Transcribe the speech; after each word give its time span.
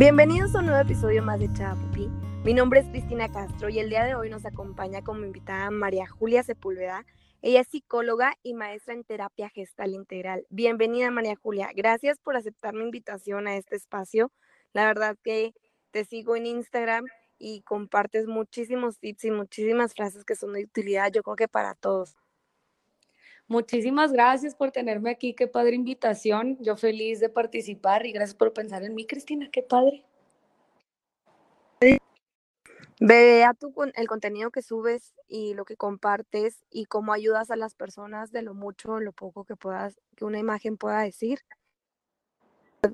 Bienvenidos 0.00 0.54
a 0.54 0.60
un 0.60 0.64
nuevo 0.64 0.80
episodio 0.80 1.22
más 1.22 1.38
de 1.40 1.52
Chapupi. 1.52 2.08
Mi 2.42 2.54
nombre 2.54 2.80
es 2.80 2.88
Cristina 2.88 3.30
Castro 3.30 3.68
y 3.68 3.80
el 3.80 3.90
día 3.90 4.02
de 4.02 4.14
hoy 4.14 4.30
nos 4.30 4.46
acompaña 4.46 5.02
como 5.02 5.26
invitada 5.26 5.70
María 5.70 6.06
Julia 6.06 6.42
Sepúlveda. 6.42 7.04
Ella 7.42 7.60
es 7.60 7.68
psicóloga 7.68 8.32
y 8.42 8.54
maestra 8.54 8.94
en 8.94 9.04
terapia 9.04 9.50
gestal 9.50 9.92
integral. 9.92 10.46
Bienvenida 10.48 11.10
María 11.10 11.36
Julia. 11.36 11.68
Gracias 11.76 12.18
por 12.18 12.34
aceptar 12.34 12.72
mi 12.72 12.80
invitación 12.80 13.46
a 13.46 13.56
este 13.56 13.76
espacio. 13.76 14.32
La 14.72 14.86
verdad 14.86 15.18
que 15.22 15.52
te 15.90 16.06
sigo 16.06 16.34
en 16.34 16.46
Instagram 16.46 17.04
y 17.38 17.60
compartes 17.60 18.26
muchísimos 18.26 18.98
tips 19.00 19.24
y 19.26 19.30
muchísimas 19.32 19.92
frases 19.92 20.24
que 20.24 20.34
son 20.34 20.54
de 20.54 20.64
utilidad, 20.64 21.12
yo 21.12 21.22
creo 21.22 21.36
que 21.36 21.48
para 21.48 21.74
todos. 21.74 22.16
Muchísimas 23.50 24.12
gracias 24.12 24.54
por 24.54 24.70
tenerme 24.70 25.10
aquí, 25.10 25.34
qué 25.34 25.48
padre 25.48 25.74
invitación. 25.74 26.56
Yo 26.60 26.76
feliz 26.76 27.18
de 27.18 27.28
participar 27.28 28.06
y 28.06 28.12
gracias 28.12 28.36
por 28.36 28.52
pensar 28.52 28.84
en 28.84 28.94
mí, 28.94 29.08
Cristina, 29.08 29.50
qué 29.50 29.60
padre. 29.60 30.04
Vea 33.00 33.52
tu, 33.54 33.74
el 33.96 34.06
contenido 34.06 34.52
que 34.52 34.62
subes 34.62 35.16
y 35.26 35.54
lo 35.54 35.64
que 35.64 35.76
compartes 35.76 36.62
y 36.70 36.84
cómo 36.84 37.12
ayudas 37.12 37.50
a 37.50 37.56
las 37.56 37.74
personas 37.74 38.30
de 38.30 38.42
lo 38.42 38.54
mucho 38.54 39.00
lo 39.00 39.10
poco 39.10 39.44
que 39.44 39.56
puedas, 39.56 40.00
que 40.14 40.24
una 40.24 40.38
imagen 40.38 40.76
pueda 40.76 41.00
decir. 41.00 41.40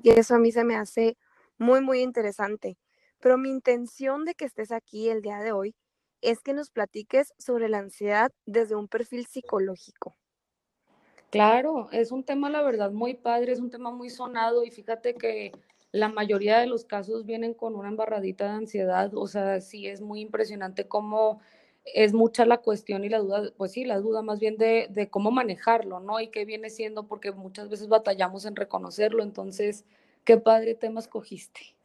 Y 0.01 0.09
eso 0.09 0.33
a 0.33 0.39
mí 0.39 0.51
se 0.51 0.63
me 0.63 0.75
hace 0.75 1.17
muy, 1.59 1.81
muy 1.81 2.01
interesante. 2.01 2.79
Pero 3.19 3.37
mi 3.37 3.51
intención 3.51 4.25
de 4.25 4.33
que 4.33 4.45
estés 4.45 4.71
aquí 4.71 5.09
el 5.09 5.21
día 5.21 5.37
de 5.37 5.51
hoy 5.51 5.75
es 6.21 6.41
que 6.41 6.55
nos 6.55 6.71
platiques 6.71 7.35
sobre 7.37 7.69
la 7.69 7.77
ansiedad 7.77 8.31
desde 8.47 8.73
un 8.73 8.87
perfil 8.87 9.27
psicológico. 9.27 10.15
Claro, 11.29 11.89
es 11.91 12.11
un 12.11 12.23
tema, 12.23 12.49
la 12.49 12.61
verdad, 12.61 12.91
muy 12.91 13.13
padre, 13.13 13.51
es 13.51 13.59
un 13.59 13.69
tema 13.69 13.91
muy 13.91 14.09
sonado 14.09 14.63
y 14.63 14.71
fíjate 14.71 15.15
que 15.15 15.51
la 15.91 16.07
mayoría 16.07 16.59
de 16.59 16.67
los 16.67 16.85
casos 16.85 17.25
vienen 17.25 17.53
con 17.53 17.75
una 17.75 17.89
embarradita 17.89 18.45
de 18.45 18.51
ansiedad, 18.51 19.11
o 19.13 19.27
sea, 19.27 19.59
sí 19.59 19.87
es 19.87 19.99
muy 20.01 20.21
impresionante 20.21 20.87
cómo 20.87 21.41
es 21.83 22.13
mucha 22.13 22.45
la 22.45 22.57
cuestión 22.59 23.03
y 23.03 23.09
la 23.09 23.19
duda, 23.19 23.51
pues 23.57 23.73
sí, 23.73 23.83
la 23.85 23.99
duda 23.99 24.21
más 24.21 24.39
bien 24.39 24.57
de, 24.57 24.87
de 24.89 25.09
cómo 25.09 25.31
manejarlo, 25.31 25.99
¿no? 25.99 26.19
Y 26.21 26.29
qué 26.29 26.45
viene 26.45 26.69
siendo, 26.69 27.07
porque 27.07 27.31
muchas 27.31 27.69
veces 27.69 27.87
batallamos 27.89 28.45
en 28.45 28.55
reconocerlo, 28.55 29.23
entonces, 29.23 29.85
qué 30.23 30.37
padre 30.37 30.75
tema 30.75 30.99
escogiste. 30.99 31.75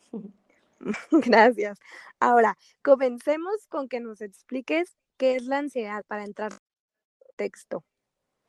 Gracias. 1.11 1.79
Ahora, 2.21 2.57
comencemos 2.83 3.67
con 3.69 3.89
que 3.89 4.01
nos 4.01 4.21
expliques 4.21 4.97
qué 5.17 5.37
es 5.37 5.45
la 5.47 5.59
ansiedad 5.59 6.05
para 6.07 6.25
entrar 6.25 6.53
en 6.53 6.59
texto. 7.37 7.85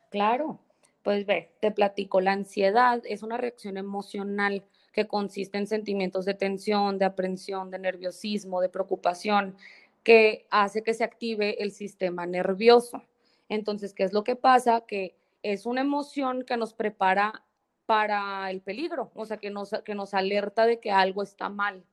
Claro, 0.09 0.59
pues 1.03 1.25
ve, 1.25 1.51
te 1.59 1.71
platico, 1.71 2.21
la 2.21 2.31
ansiedad 2.31 3.01
es 3.05 3.23
una 3.23 3.37
reacción 3.37 3.77
emocional 3.77 4.63
que 4.93 5.07
consiste 5.07 5.57
en 5.57 5.67
sentimientos 5.67 6.25
de 6.25 6.33
tensión, 6.33 6.97
de 6.97 7.05
aprensión, 7.05 7.71
de 7.71 7.79
nerviosismo, 7.79 8.61
de 8.61 8.69
preocupación, 8.69 9.55
que 10.03 10.45
hace 10.49 10.83
que 10.83 10.93
se 10.93 11.03
active 11.03 11.61
el 11.61 11.71
sistema 11.71 12.25
nervioso. 12.25 13.03
Entonces, 13.49 13.93
¿qué 13.93 14.03
es 14.03 14.13
lo 14.13 14.23
que 14.23 14.35
pasa? 14.35 14.81
Que 14.87 15.15
es 15.41 15.65
una 15.65 15.81
emoción 15.81 16.43
que 16.43 16.57
nos 16.57 16.73
prepara 16.73 17.43
para 17.85 18.49
el 18.49 18.61
peligro, 18.61 19.11
o 19.13 19.25
sea, 19.25 19.37
que 19.37 19.49
nos, 19.49 19.71
que 19.83 19.95
nos 19.95 20.13
alerta 20.13 20.65
de 20.65 20.79
que 20.79 20.91
algo 20.91 21.21
está 21.21 21.49
mal. 21.49 21.83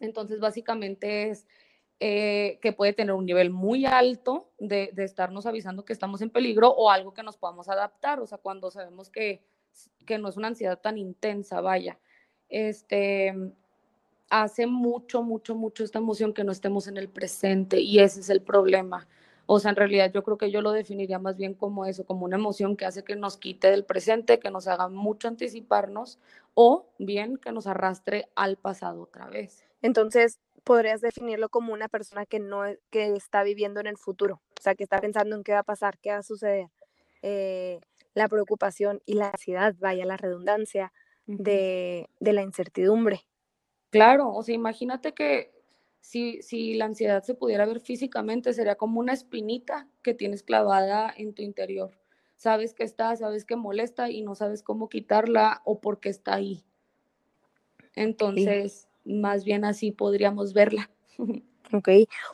Entonces, 0.00 0.40
básicamente 0.40 1.30
es 1.30 1.46
eh, 2.00 2.58
que 2.62 2.72
puede 2.72 2.92
tener 2.92 3.14
un 3.14 3.26
nivel 3.26 3.50
muy 3.50 3.84
alto 3.84 4.50
de, 4.58 4.90
de, 4.92 5.04
estarnos 5.04 5.46
avisando 5.46 5.84
que 5.84 5.92
estamos 5.92 6.22
en 6.22 6.30
peligro 6.30 6.70
o 6.70 6.90
algo 6.90 7.12
que 7.12 7.24
nos 7.24 7.36
podamos 7.36 7.68
adaptar, 7.68 8.20
o 8.20 8.26
sea, 8.26 8.38
cuando 8.38 8.70
sabemos 8.70 9.10
que, 9.10 9.42
que 10.06 10.18
no 10.18 10.28
es 10.28 10.36
una 10.36 10.48
ansiedad 10.48 10.78
tan 10.78 10.96
intensa, 10.96 11.60
vaya. 11.60 11.98
Este, 12.48 13.34
hace 14.30 14.66
mucho, 14.66 15.22
mucho, 15.22 15.54
mucho 15.54 15.84
esta 15.84 15.98
emoción 15.98 16.32
que 16.32 16.44
no 16.44 16.52
estemos 16.52 16.86
en 16.86 16.96
el 16.96 17.08
presente 17.08 17.80
y 17.80 17.98
ese 17.98 18.20
es 18.20 18.30
el 18.30 18.42
problema. 18.42 19.08
O 19.46 19.60
sea, 19.60 19.70
en 19.70 19.76
realidad 19.76 20.12
yo 20.12 20.22
creo 20.22 20.36
que 20.36 20.50
yo 20.50 20.60
lo 20.60 20.72
definiría 20.72 21.18
más 21.18 21.36
bien 21.36 21.54
como 21.54 21.86
eso, 21.86 22.04
como 22.04 22.26
una 22.26 22.36
emoción 22.36 22.76
que 22.76 22.84
hace 22.84 23.02
que 23.02 23.16
nos 23.16 23.38
quite 23.38 23.70
del 23.70 23.84
presente, 23.84 24.38
que 24.38 24.50
nos 24.50 24.68
haga 24.68 24.88
mucho 24.88 25.26
anticiparnos 25.26 26.18
o 26.54 26.86
bien 26.98 27.38
que 27.38 27.52
nos 27.52 27.66
arrastre 27.66 28.28
al 28.34 28.56
pasado 28.56 29.02
otra 29.02 29.26
vez. 29.26 29.64
Entonces, 29.80 30.38
podrías 30.68 31.00
definirlo 31.00 31.48
como 31.48 31.72
una 31.72 31.88
persona 31.88 32.26
que 32.26 32.40
no 32.40 32.66
e, 32.66 32.78
que 32.90 33.06
está 33.16 33.42
viviendo 33.42 33.80
en 33.80 33.86
el 33.86 33.96
futuro, 33.96 34.42
o 34.58 34.62
sea, 34.62 34.74
que 34.74 34.84
está 34.84 35.00
pensando 35.00 35.34
en 35.34 35.42
qué 35.42 35.54
va 35.54 35.60
a 35.60 35.62
pasar, 35.62 35.96
qué 35.98 36.10
va 36.10 36.18
a 36.18 36.22
suceder. 36.22 36.68
Eh, 37.22 37.80
la 38.12 38.28
preocupación 38.28 39.00
y 39.06 39.14
la 39.14 39.30
ansiedad, 39.30 39.74
vaya 39.78 40.04
la 40.04 40.18
redundancia 40.18 40.92
de, 41.24 42.10
de 42.20 42.32
la 42.34 42.42
incertidumbre. 42.42 43.26
Claro, 43.88 44.28
o 44.28 44.42
sea, 44.42 44.54
imagínate 44.54 45.14
que 45.14 45.54
si, 46.02 46.42
si 46.42 46.74
la 46.74 46.84
ansiedad 46.84 47.22
se 47.22 47.34
pudiera 47.34 47.64
ver 47.64 47.80
físicamente, 47.80 48.52
sería 48.52 48.74
como 48.74 49.00
una 49.00 49.14
espinita 49.14 49.88
que 50.02 50.12
tienes 50.12 50.42
clavada 50.42 51.10
en 51.16 51.32
tu 51.32 51.40
interior. 51.40 51.98
Sabes 52.36 52.74
que 52.74 52.84
está, 52.84 53.16
sabes 53.16 53.46
que 53.46 53.56
molesta 53.56 54.10
y 54.10 54.20
no 54.20 54.34
sabes 54.34 54.62
cómo 54.62 54.90
quitarla 54.90 55.62
o 55.64 55.80
por 55.80 55.98
qué 55.98 56.10
está 56.10 56.34
ahí. 56.34 56.62
Entonces, 57.94 58.88
más 59.08 59.44
bien 59.44 59.64
así 59.64 59.90
podríamos 59.92 60.52
verla. 60.52 60.90
Ok, 61.70 61.90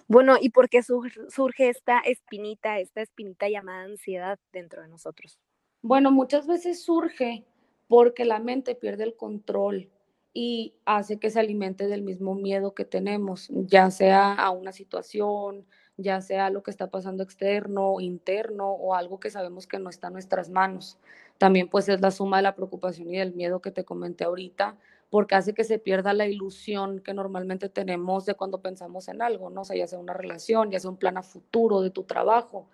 bueno, 0.07 0.37
¿y 0.41 0.51
por 0.51 0.69
qué 0.69 0.81
surge 0.85 1.69
esta 1.69 1.99
espinita, 1.99 2.79
esta 2.79 3.03
espinita 3.03 3.49
llamada 3.49 3.83
ansiedad 3.83 4.39
dentro 4.53 4.81
de 4.81 4.87
nosotros? 4.87 5.41
Bueno, 5.83 6.13
muchas 6.13 6.47
veces 6.47 6.85
surge 6.85 7.45
porque 7.89 8.25
la 8.25 8.39
mente 8.39 8.77
pierde 8.77 9.03
el 9.03 9.17
control 9.17 9.91
y 10.33 10.75
hace 10.85 11.19
que 11.19 11.31
se 11.31 11.41
alimente 11.41 11.87
del 11.87 12.03
mismo 12.03 12.35
miedo 12.35 12.75
que 12.75 12.85
tenemos, 12.85 13.49
ya 13.51 13.91
sea 13.91 14.35
a 14.35 14.51
una 14.51 14.73
situación, 14.73 15.67
ya 15.97 16.21
sea 16.21 16.51
lo 16.51 16.63
que 16.63 16.71
está 16.71 16.91
pasando 16.91 17.23
externo, 17.23 18.01
interno 18.01 18.73
o 18.73 18.95
algo 18.95 19.21
que 19.21 19.31
sabemos 19.31 19.67
que 19.67 19.79
no 19.79 19.91
está 19.91 20.09
en 20.09 20.15
nuestras 20.15 20.51
manos. 20.51 20.99
También 21.39 21.69
pues 21.69 21.89
es 21.89 22.01
la 22.01 22.11
suma 22.11 22.39
de 22.39 22.45
la 22.45 22.57
preocupación 22.57 23.13
y 23.15 23.19
del 23.19 23.35
miedo 23.35 23.61
que 23.61 23.71
te 23.71 23.85
comenté 23.85 24.25
ahorita, 24.25 24.77
porque 25.15 25.37
hace 25.37 25.55
que 25.55 25.63
se 25.63 25.79
pierda 25.79 26.13
la 26.13 26.27
ilusión 26.27 26.99
que 26.99 27.15
normalmente 27.15 27.69
tenemos 27.69 28.27
de 28.27 28.35
cuando 28.35 28.61
pensamos 28.61 29.07
en 29.07 29.23
algo, 29.23 29.49
¿no? 29.49 29.61
O 29.61 29.65
sea, 29.65 29.77
ya 29.77 29.87
sea 29.87 30.01
una 30.01 30.13
relación, 30.13 30.73
ya 30.73 30.81
sea 30.81 30.91
un 30.91 30.97
plan 30.97 31.17
a 31.17 31.23
futuro 31.23 31.83
de 31.83 31.91
tu 31.91 32.03
trabajo. 32.03 32.69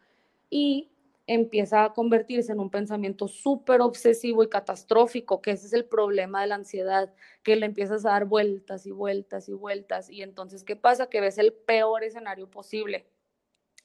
Y 0.48 0.90
empieza 1.26 1.84
a 1.84 1.92
convertirse 1.92 2.52
en 2.52 2.60
un 2.60 2.70
pensamiento 2.70 3.28
súper 3.28 3.82
obsesivo 3.82 4.42
y 4.42 4.48
catastrófico, 4.48 5.42
que 5.42 5.50
ese 5.50 5.66
es 5.66 5.74
el 5.74 5.84
problema 5.84 6.40
de 6.40 6.46
la 6.46 6.54
ansiedad, 6.54 7.12
que 7.42 7.56
le 7.56 7.66
empiezas 7.66 8.06
a 8.06 8.12
dar 8.12 8.24
vueltas 8.24 8.86
y 8.86 8.90
vueltas 8.90 9.50
y 9.50 9.52
vueltas. 9.52 10.08
Y 10.08 10.22
entonces, 10.22 10.64
¿qué 10.64 10.76
pasa? 10.76 11.10
Que 11.10 11.20
ves 11.20 11.36
el 11.36 11.52
peor 11.52 12.04
escenario 12.04 12.50
posible. 12.50 13.04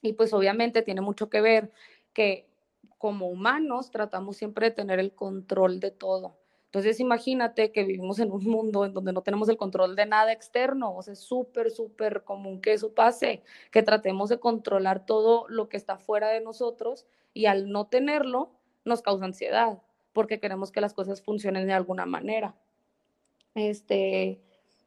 Y 0.00 0.14
pues 0.14 0.32
obviamente 0.32 0.80
tiene 0.80 1.02
mucho 1.02 1.28
que 1.28 1.42
ver 1.42 1.72
que 2.14 2.48
como 2.96 3.28
humanos 3.28 3.90
tratamos 3.90 4.38
siempre 4.38 4.70
de 4.70 4.76
tener 4.76 4.98
el 4.98 5.12
control 5.12 5.78
de 5.78 5.90
todo. 5.90 6.38
Entonces 6.76 7.00
imagínate 7.00 7.72
que 7.72 7.84
vivimos 7.84 8.18
en 8.18 8.30
un 8.30 8.44
mundo 8.44 8.84
en 8.84 8.92
donde 8.92 9.14
no 9.14 9.22
tenemos 9.22 9.48
el 9.48 9.56
control 9.56 9.96
de 9.96 10.04
nada 10.04 10.30
externo, 10.30 10.94
o 10.94 11.02
sea, 11.02 11.14
es 11.14 11.20
súper, 11.20 11.70
súper 11.70 12.22
común 12.22 12.60
que 12.60 12.74
eso 12.74 12.92
pase, 12.92 13.42
que 13.70 13.82
tratemos 13.82 14.28
de 14.28 14.38
controlar 14.38 15.06
todo 15.06 15.46
lo 15.48 15.70
que 15.70 15.78
está 15.78 15.96
fuera 15.96 16.28
de 16.28 16.42
nosotros 16.42 17.06
y 17.32 17.46
al 17.46 17.70
no 17.70 17.86
tenerlo 17.86 18.50
nos 18.84 19.00
causa 19.00 19.24
ansiedad 19.24 19.78
porque 20.12 20.38
queremos 20.38 20.70
que 20.70 20.82
las 20.82 20.92
cosas 20.92 21.22
funcionen 21.22 21.66
de 21.66 21.72
alguna 21.72 22.04
manera. 22.04 22.54
Este, 23.54 24.38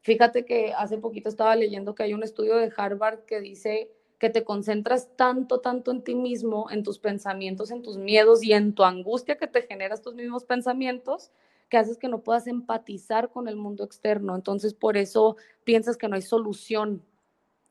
fíjate 0.01 0.45
que 0.45 0.73
hace 0.73 0.99
poquito 0.99 1.27
estaba 1.27 1.55
leyendo 1.55 1.95
que 1.95 2.03
hay 2.03 2.13
un 2.13 2.21
estudio 2.21 2.55
de 2.57 2.71
Harvard 2.77 3.25
que 3.25 3.41
dice 3.41 3.91
que 4.19 4.29
te 4.29 4.43
concentras 4.43 5.15
tanto, 5.15 5.59
tanto 5.59 5.89
en 5.89 6.03
ti 6.03 6.13
mismo, 6.13 6.69
en 6.69 6.83
tus 6.83 6.99
pensamientos, 6.99 7.71
en 7.71 7.81
tus 7.81 7.97
miedos 7.97 8.43
y 8.43 8.53
en 8.53 8.75
tu 8.75 8.83
angustia 8.83 9.39
que 9.39 9.47
te 9.47 9.63
generas 9.63 10.03
tus 10.03 10.13
mismos 10.13 10.45
pensamientos, 10.45 11.31
que 11.69 11.77
haces 11.77 11.97
que 11.97 12.07
no 12.07 12.21
puedas 12.21 12.47
empatizar 12.47 13.29
con 13.29 13.47
el 13.47 13.55
mundo 13.55 13.83
externo. 13.83 14.35
Entonces, 14.35 14.73
por 14.73 14.97
eso 14.97 15.37
piensas 15.63 15.97
que 15.97 16.07
no 16.07 16.15
hay 16.15 16.21
solución 16.21 17.03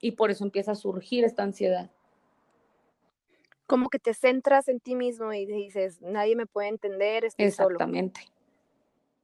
y 0.01 0.13
por 0.13 0.31
eso 0.31 0.45
empieza 0.45 0.73
a 0.73 0.77
surgir 0.77 1.25
esta 1.25 1.43
ansiedad 1.43 1.91
como 3.69 3.91
que 3.91 3.99
te 3.99 4.15
centras 4.15 4.67
en 4.69 4.81
ti 4.81 4.95
mismo 4.97 5.33
y 5.35 5.45
dices, 5.45 6.01
nadie 6.01 6.35
me 6.35 6.47
puede 6.47 6.69
entender, 6.69 7.27
estoy 7.27 7.45
Exactamente. 7.45 8.23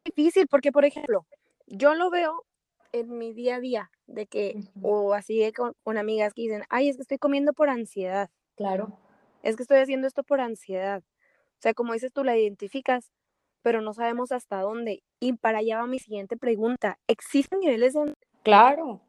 Es 0.04 0.14
difícil 0.14 0.46
porque, 0.48 0.70
por 0.70 0.84
ejemplo, 0.84 1.26
yo 1.66 1.94
lo 1.94 2.10
veo 2.10 2.44
en 2.92 3.16
mi 3.16 3.32
día 3.32 3.56
a 3.56 3.60
día, 3.60 3.90
de 4.06 4.26
que, 4.26 4.60
o 4.82 5.14
así 5.14 5.50
con, 5.52 5.74
con, 5.82 5.96
amigas 5.96 6.34
que 6.34 6.42
dicen, 6.42 6.62
ay, 6.68 6.90
es 6.90 6.96
que 6.96 7.02
estoy 7.02 7.16
comiendo 7.16 7.54
por 7.54 7.70
ansiedad. 7.70 8.28
Claro. 8.54 8.98
Es 9.42 9.56
que 9.56 9.62
estoy 9.62 9.78
haciendo 9.78 10.06
esto 10.06 10.22
por 10.22 10.42
ansiedad. 10.42 11.02
O 11.02 11.60
sea, 11.60 11.72
como 11.72 11.94
dices 11.94 12.12
tú, 12.12 12.22
la 12.22 12.36
identificas, 12.36 13.12
pero 13.64 13.80
no 13.80 13.94
sabemos 13.94 14.30
hasta 14.30 14.60
dónde. 14.60 15.02
Y 15.20 15.32
para 15.32 15.58
allá 15.58 15.78
va 15.78 15.86
mi 15.86 15.98
siguiente 15.98 16.36
pregunta. 16.36 16.98
¿Existen 17.08 17.60
niveles 17.60 17.94
de... 17.94 18.14
Claro, 18.42 19.00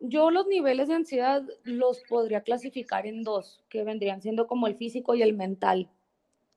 yo 0.00 0.30
los 0.30 0.46
niveles 0.46 0.88
de 0.88 0.94
ansiedad 0.94 1.42
los 1.64 2.02
podría 2.06 2.42
clasificar 2.42 3.06
en 3.06 3.22
dos, 3.22 3.64
que 3.70 3.82
vendrían 3.82 4.20
siendo 4.20 4.46
como 4.46 4.66
el 4.66 4.76
físico 4.76 5.14
y 5.14 5.22
el 5.22 5.32
mental. 5.32 5.90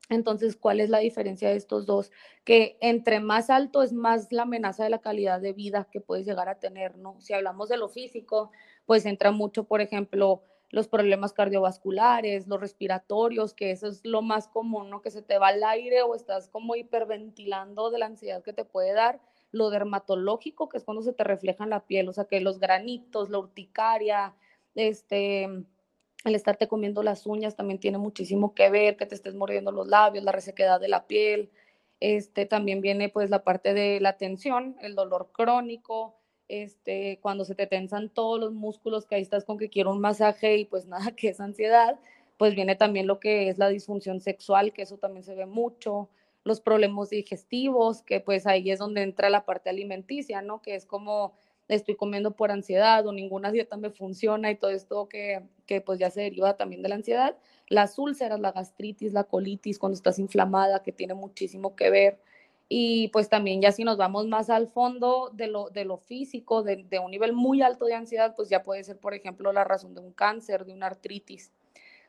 Entonces, 0.10 0.58
¿cuál 0.58 0.82
es 0.82 0.90
la 0.90 1.00
diferencia 1.00 1.50
de 1.50 1.56
estos 1.56 1.86
dos? 1.86 2.12
Que 2.44 2.78
entre 2.82 3.22
más 3.22 3.50
alto 3.50 3.84
es 3.84 3.94
más 3.94 4.34
la 4.34 4.42
amenaza 4.42 4.84
de 4.84 4.90
la 4.90 5.00
calidad 5.00 5.40
de 5.40 5.54
vida 5.54 5.88
que 5.90 6.02
puedes 6.02 6.26
llegar 6.26 6.50
a 6.50 6.60
tener, 6.60 6.98
¿no? 6.98 7.22
Si 7.22 7.34
hablamos 7.34 7.70
de 7.70 7.78
lo 7.78 7.88
físico, 7.88 8.52
pues 8.86 9.06
entra 9.06 9.32
mucho, 9.32 9.64
por 9.64 9.80
ejemplo, 9.80 10.44
los 10.74 10.88
problemas 10.88 11.34
cardiovasculares, 11.34 12.48
los 12.48 12.60
respiratorios, 12.60 13.54
que 13.54 13.70
eso 13.70 13.88
es 13.88 14.04
lo 14.04 14.24
más 14.24 14.48
común, 14.48 14.90
¿no? 14.90 15.04
Que 15.04 15.12
se 15.12 15.22
te 15.22 15.38
va 15.38 15.52
el 15.52 15.64
aire 15.64 16.02
o 16.02 16.16
estás 16.16 16.48
como 16.48 16.76
hiperventilando 16.76 17.92
de 17.92 18.00
la 18.00 18.08
ansiedad 18.08 18.42
que 18.42 18.54
te 18.54 18.66
puede 18.66 18.92
dar. 18.92 19.22
Lo 19.52 19.70
dermatológico, 19.70 20.70
que 20.70 20.80
es 20.80 20.84
cuando 20.84 21.04
se 21.04 21.14
te 21.14 21.24
refleja 21.24 21.64
en 21.64 21.70
la 21.70 21.86
piel, 21.86 22.10
o 22.10 22.14
sea, 22.14 22.26
que 22.26 22.42
los 22.42 22.60
granitos, 22.60 23.30
la 23.30 23.38
urticaria, 23.38 24.34
este, 24.74 25.44
el 25.44 26.34
estarte 26.34 26.68
comiendo 26.68 27.04
las 27.04 27.28
uñas 27.28 27.56
también 27.56 27.80
tiene 27.80 28.00
muchísimo 28.00 28.56
que 28.56 28.72
ver, 28.72 28.98
que 28.98 29.06
te 29.06 29.14
estés 29.14 29.36
mordiendo 29.36 29.72
los 29.72 29.88
labios, 29.88 30.24
la 30.24 30.32
resequedad 30.32 30.82
de 30.82 30.88
la 30.88 31.06
piel. 31.06 31.52
Este, 32.00 32.48
también 32.48 32.82
viene 32.82 33.10
pues 33.10 33.30
la 33.30 33.44
parte 33.44 33.76
de 33.76 34.00
la 34.00 34.18
tensión, 34.18 34.76
el 34.82 34.96
dolor 34.96 35.30
crónico, 35.34 36.16
este, 36.62 37.20
cuando 37.22 37.46
se 37.46 37.56
te 37.56 37.66
tensan 37.68 38.10
todos 38.10 38.40
los 38.40 38.54
músculos, 38.54 39.06
que 39.06 39.16
ahí 39.16 39.22
estás 39.22 39.46
con 39.46 39.58
que 39.58 39.70
quiero 39.70 39.92
un 39.92 40.00
masaje 40.00 40.58
y 40.58 40.66
pues 40.66 40.86
nada, 40.88 41.12
que 41.16 41.30
es 41.30 41.40
ansiedad, 41.40 42.00
pues 42.38 42.56
viene 42.56 42.76
también 42.76 43.08
lo 43.08 43.20
que 43.20 43.50
es 43.50 43.58
la 43.58 43.70
disfunción 43.70 44.20
sexual, 44.20 44.74
que 44.74 44.84
eso 44.84 44.98
también 44.98 45.24
se 45.24 45.36
ve 45.36 45.46
mucho, 45.46 46.10
los 46.44 46.62
problemas 46.62 47.10
digestivos, 47.10 48.02
que 48.02 48.20
pues 48.20 48.46
ahí 48.46 48.70
es 48.70 48.80
donde 48.80 49.02
entra 49.02 49.30
la 49.30 49.46
parte 49.46 49.70
alimenticia, 49.70 50.42
¿no? 50.42 50.62
Que 50.62 50.76
es 50.76 50.86
como 50.86 51.34
estoy 51.70 51.96
comiendo 51.96 52.32
por 52.32 52.52
ansiedad 52.52 53.08
o 53.08 53.14
ninguna 53.14 53.52
dieta 53.52 53.78
me 53.78 53.90
funciona 53.90 54.52
y 54.52 54.56
todo 54.56 54.72
esto 54.72 55.08
que, 55.08 55.42
que 55.66 55.82
pues 55.82 56.00
ya 56.00 56.12
se 56.12 56.22
deriva 56.22 56.58
también 56.58 56.82
de 56.82 56.90
la 56.90 56.96
ansiedad. 56.96 57.38
Las 57.68 57.98
úlceras, 57.98 58.40
la 58.40 58.52
gastritis, 58.52 59.14
la 59.14 59.24
colitis, 59.24 59.80
cuando 59.80 59.96
estás 59.96 60.20
inflamada, 60.20 60.84
que 60.84 60.92
tiene 60.92 61.14
muchísimo 61.14 61.76
que 61.76 61.90
ver. 61.90 62.20
Y 62.70 63.10
pues 63.10 63.30
también 63.30 63.62
ya 63.62 63.72
si 63.72 63.84
nos 63.84 63.98
vamos 63.98 64.28
más 64.28 64.50
al 64.50 64.68
fondo 64.68 65.30
de 65.34 65.48
lo, 65.48 65.70
de 65.70 65.86
lo 65.86 65.98
físico, 65.98 66.64
de, 66.64 66.78
de 66.78 67.00
un 67.00 67.12
nivel 67.12 67.34
muy 67.34 67.62
alto 67.62 67.86
de 67.86 67.94
ansiedad, 67.94 68.36
pues 68.36 68.50
ya 68.50 68.64
puede 68.64 68.84
ser, 68.84 68.98
por 68.98 69.14
ejemplo, 69.14 69.54
la 69.54 69.64
razón 69.64 69.94
de 69.94 70.02
un 70.02 70.12
cáncer, 70.12 70.66
de 70.66 70.74
una 70.74 70.88
artritis. 70.88 71.52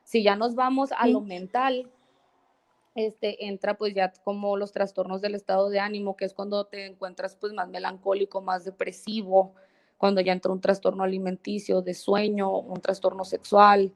Si 0.03 0.23
ya 0.23 0.35
nos 0.35 0.55
vamos 0.55 0.91
a 0.97 1.07
lo 1.07 1.21
mental, 1.21 1.89
este, 2.95 3.47
entra 3.47 3.77
pues 3.77 3.93
ya 3.93 4.13
como 4.23 4.55
los 4.55 4.71
trastornos 4.71 5.21
del 5.21 5.35
estado 5.35 5.69
de 5.69 5.79
ánimo, 5.79 6.15
que 6.15 6.25
es 6.25 6.33
cuando 6.33 6.65
te 6.65 6.85
encuentras 6.85 7.35
pues 7.35 7.51
más 7.53 7.67
melancólico, 7.67 8.41
más 8.41 8.63
depresivo, 8.63 9.53
cuando 9.97 10.21
ya 10.21 10.31
entra 10.31 10.51
un 10.51 10.61
trastorno 10.61 11.03
alimenticio, 11.03 11.81
de 11.81 11.93
sueño, 11.93 12.57
un 12.57 12.79
trastorno 12.79 13.25
sexual, 13.25 13.93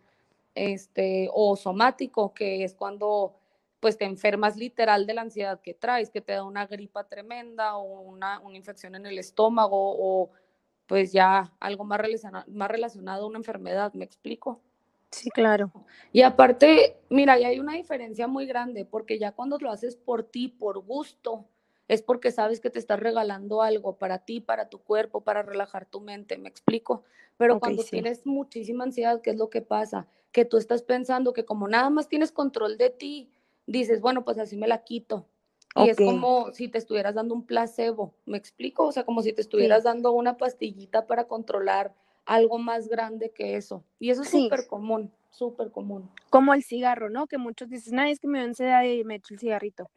este, 0.56 1.30
o 1.34 1.56
somático, 1.56 2.34
que 2.34 2.64
es 2.64 2.76
cuando 2.76 3.36
pues 3.80 3.98
te 3.98 4.06
enfermas 4.06 4.58
literal 4.58 5.06
de 5.06 5.14
la 5.14 5.22
ansiedad 5.22 5.62
que 5.62 5.74
traes, 5.74 6.10
que 6.10 6.22
te 6.22 6.34
da 6.34 6.44
una 6.44 6.68
gripa 6.68 7.06
tremenda 7.08 7.78
o 7.78 8.02
una, 8.02 8.40
una 8.40 8.58
infección 8.58 8.96
en 8.96 9.06
el 9.06 9.18
estómago 9.18 9.96
o 9.98 10.32
pues 10.86 11.12
ya 11.12 11.54
algo 11.60 11.84
más 11.84 12.02
más 12.48 12.72
relacionado 12.72 13.24
a 13.24 13.28
una 13.28 13.38
enfermedad, 13.38 13.94
¿me 13.94 14.06
explico? 14.06 14.60
Sí, 15.12 15.30
claro. 15.30 15.72
Y 16.12 16.22
aparte, 16.22 16.98
mira, 17.10 17.40
ya 17.40 17.48
hay 17.48 17.60
una 17.60 17.74
diferencia 17.74 18.28
muy 18.28 18.46
grande, 18.46 18.86
porque 18.86 19.18
ya 19.18 19.32
cuando 19.32 19.58
lo 19.58 19.72
haces 19.72 19.96
por 19.96 20.24
ti, 20.24 20.48
por 20.48 20.80
gusto, 20.80 21.46
es 21.88 22.04
porque 22.04 22.32
sabes 22.32 22.60
que 22.60 22.70
te 22.70 22.80
estás 22.80 23.00
regalando 23.00 23.62
algo 23.62 23.98
para 23.98 24.20
ti, 24.20 24.40
para 24.40 24.70
tu 24.70 24.80
cuerpo, 24.80 25.22
para 25.22 25.42
relajar 25.42 25.88
tu 25.88 26.00
mente, 26.00 26.38
me 26.38 26.50
explico. 26.50 27.04
Pero 27.38 27.60
cuando 27.60 27.84
tienes 27.84 28.26
muchísima 28.26 28.84
ansiedad, 28.84 29.22
¿qué 29.22 29.32
es 29.32 29.38
lo 29.38 29.50
que 29.50 29.62
pasa? 29.62 30.08
Que 30.32 30.46
tú 30.46 30.58
estás 30.58 30.84
pensando 30.84 31.34
que 31.34 31.46
como 31.46 31.68
nada 31.68 31.90
más 31.90 32.08
tienes 32.08 32.32
control 32.32 32.78
de 32.78 32.92
ti, 32.92 33.32
dices, 33.72 34.02
bueno, 34.02 34.26
pues 34.26 34.38
así 34.40 34.58
me 34.58 34.68
la 34.68 34.84
quito. 34.84 35.28
Y 35.76 35.90
es 35.90 35.98
como 35.98 36.52
si 36.52 36.68
te 36.68 36.80
estuvieras 36.80 37.14
dando 37.14 37.36
un 37.36 37.46
placebo, 37.46 38.16
¿me 38.26 38.38
explico? 38.38 38.88
O 38.88 38.92
sea, 38.92 39.06
como 39.06 39.22
si 39.22 39.34
te 39.34 39.42
estuvieras 39.42 39.84
dando 39.84 40.12
una 40.12 40.36
pastillita 40.36 41.06
para 41.06 41.28
controlar 41.28 41.94
algo 42.26 42.58
más 42.58 42.88
grande 42.88 43.32
que 43.32 43.56
eso. 43.56 43.84
Y 44.00 44.10
eso 44.10 44.24
es 44.24 44.30
súper 44.30 44.66
común, 44.68 45.12
súper 45.30 45.72
común. 45.72 46.10
Como 46.32 46.54
el 46.54 46.64
cigarro, 46.64 47.10
¿no? 47.10 47.28
Que 47.28 47.38
muchos 47.38 47.70
dicen, 47.70 48.00
ay, 48.00 48.12
es 48.12 48.20
que 48.20 48.28
me 48.28 48.40
dio 48.40 48.48
ansiedad 48.48 48.84
y 48.84 49.04
me 49.04 49.16
echo 49.16 49.36
el 49.36 49.40
cigarrito. 49.40 49.90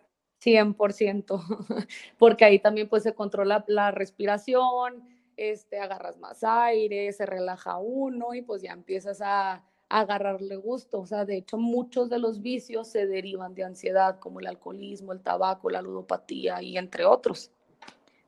100%, 0.45 1.41
porque 2.19 2.45
ahí 2.45 2.59
también 2.59 2.89
pues 2.89 3.05
se 3.05 3.15
controla 3.15 3.65
la 3.69 3.93
respiración, 3.93 5.05
este, 5.37 5.79
agarras 5.79 6.19
más 6.19 6.45
aire, 6.45 7.13
se 7.13 7.27
relaja 7.27 7.79
uno 7.79 8.35
y 8.35 8.43
pues 8.43 8.61
ya 8.61 8.73
empiezas 8.73 9.21
a 9.23 9.65
agarrarle 9.93 10.57
gusto. 10.57 11.01
O 11.01 11.07
sea, 11.07 11.25
de 11.25 11.37
hecho 11.37 11.59
muchos 11.59 12.09
de 12.09 12.19
los 12.19 12.41
vicios 12.41 12.89
se 12.89 13.07
derivan 13.07 13.55
de 13.55 13.65
ansiedad, 13.65 14.19
como 14.19 14.41
el 14.41 14.47
alcoholismo, 14.47 15.13
el 15.13 15.21
tabaco, 15.21 15.71
la 15.71 15.83
ludopatía 15.83 16.63
y 16.63 16.79
entre 16.79 17.05
otros. 17.05 17.53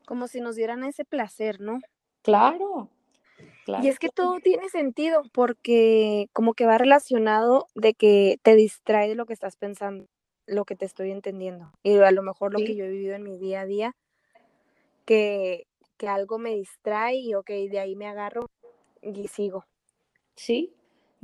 Como 0.07 0.29
si 0.29 0.41
nos 0.41 0.57
dieran 0.57 0.85
ese 0.85 1.05
placer, 1.05 1.61
¿no? 1.61 1.81
Claro, 2.23 2.91
y 3.83 3.89
es 3.89 3.99
que 3.99 4.11
todo 4.11 4.39
tiene 4.41 4.69
sentido 4.69 5.23
porque 5.33 6.29
como 6.33 6.55
que 6.55 6.67
va 6.67 6.79
relacionado 6.79 7.67
de 7.75 7.95
que 7.95 8.39
te 8.43 8.55
distrae 8.55 9.09
de 9.09 9.15
lo 9.15 9.27
que 9.27 9.33
estás 9.33 9.57
pensando, 9.57 10.07
lo 10.47 10.65
que 10.65 10.77
te 10.77 10.85
estoy 10.85 11.11
entendiendo. 11.11 11.73
Y 11.83 11.97
a 11.99 12.11
lo 12.11 12.23
mejor 12.23 12.53
lo 12.53 12.59
que 12.59 12.77
yo 12.77 12.85
he 12.85 12.91
vivido 12.91 13.15
en 13.15 13.23
mi 13.23 13.39
día 13.39 13.63
a 13.63 13.67
día, 13.67 13.97
que, 15.05 15.67
que 15.97 16.09
algo 16.09 16.39
me 16.39 16.55
distrae 16.55 17.17
y 17.17 17.35
ok, 17.35 17.49
de 17.49 17.79
ahí 17.81 17.97
me 17.97 18.07
agarro 18.07 18.47
y 19.03 19.29
sigo. 19.29 19.65
Sí, 20.37 20.74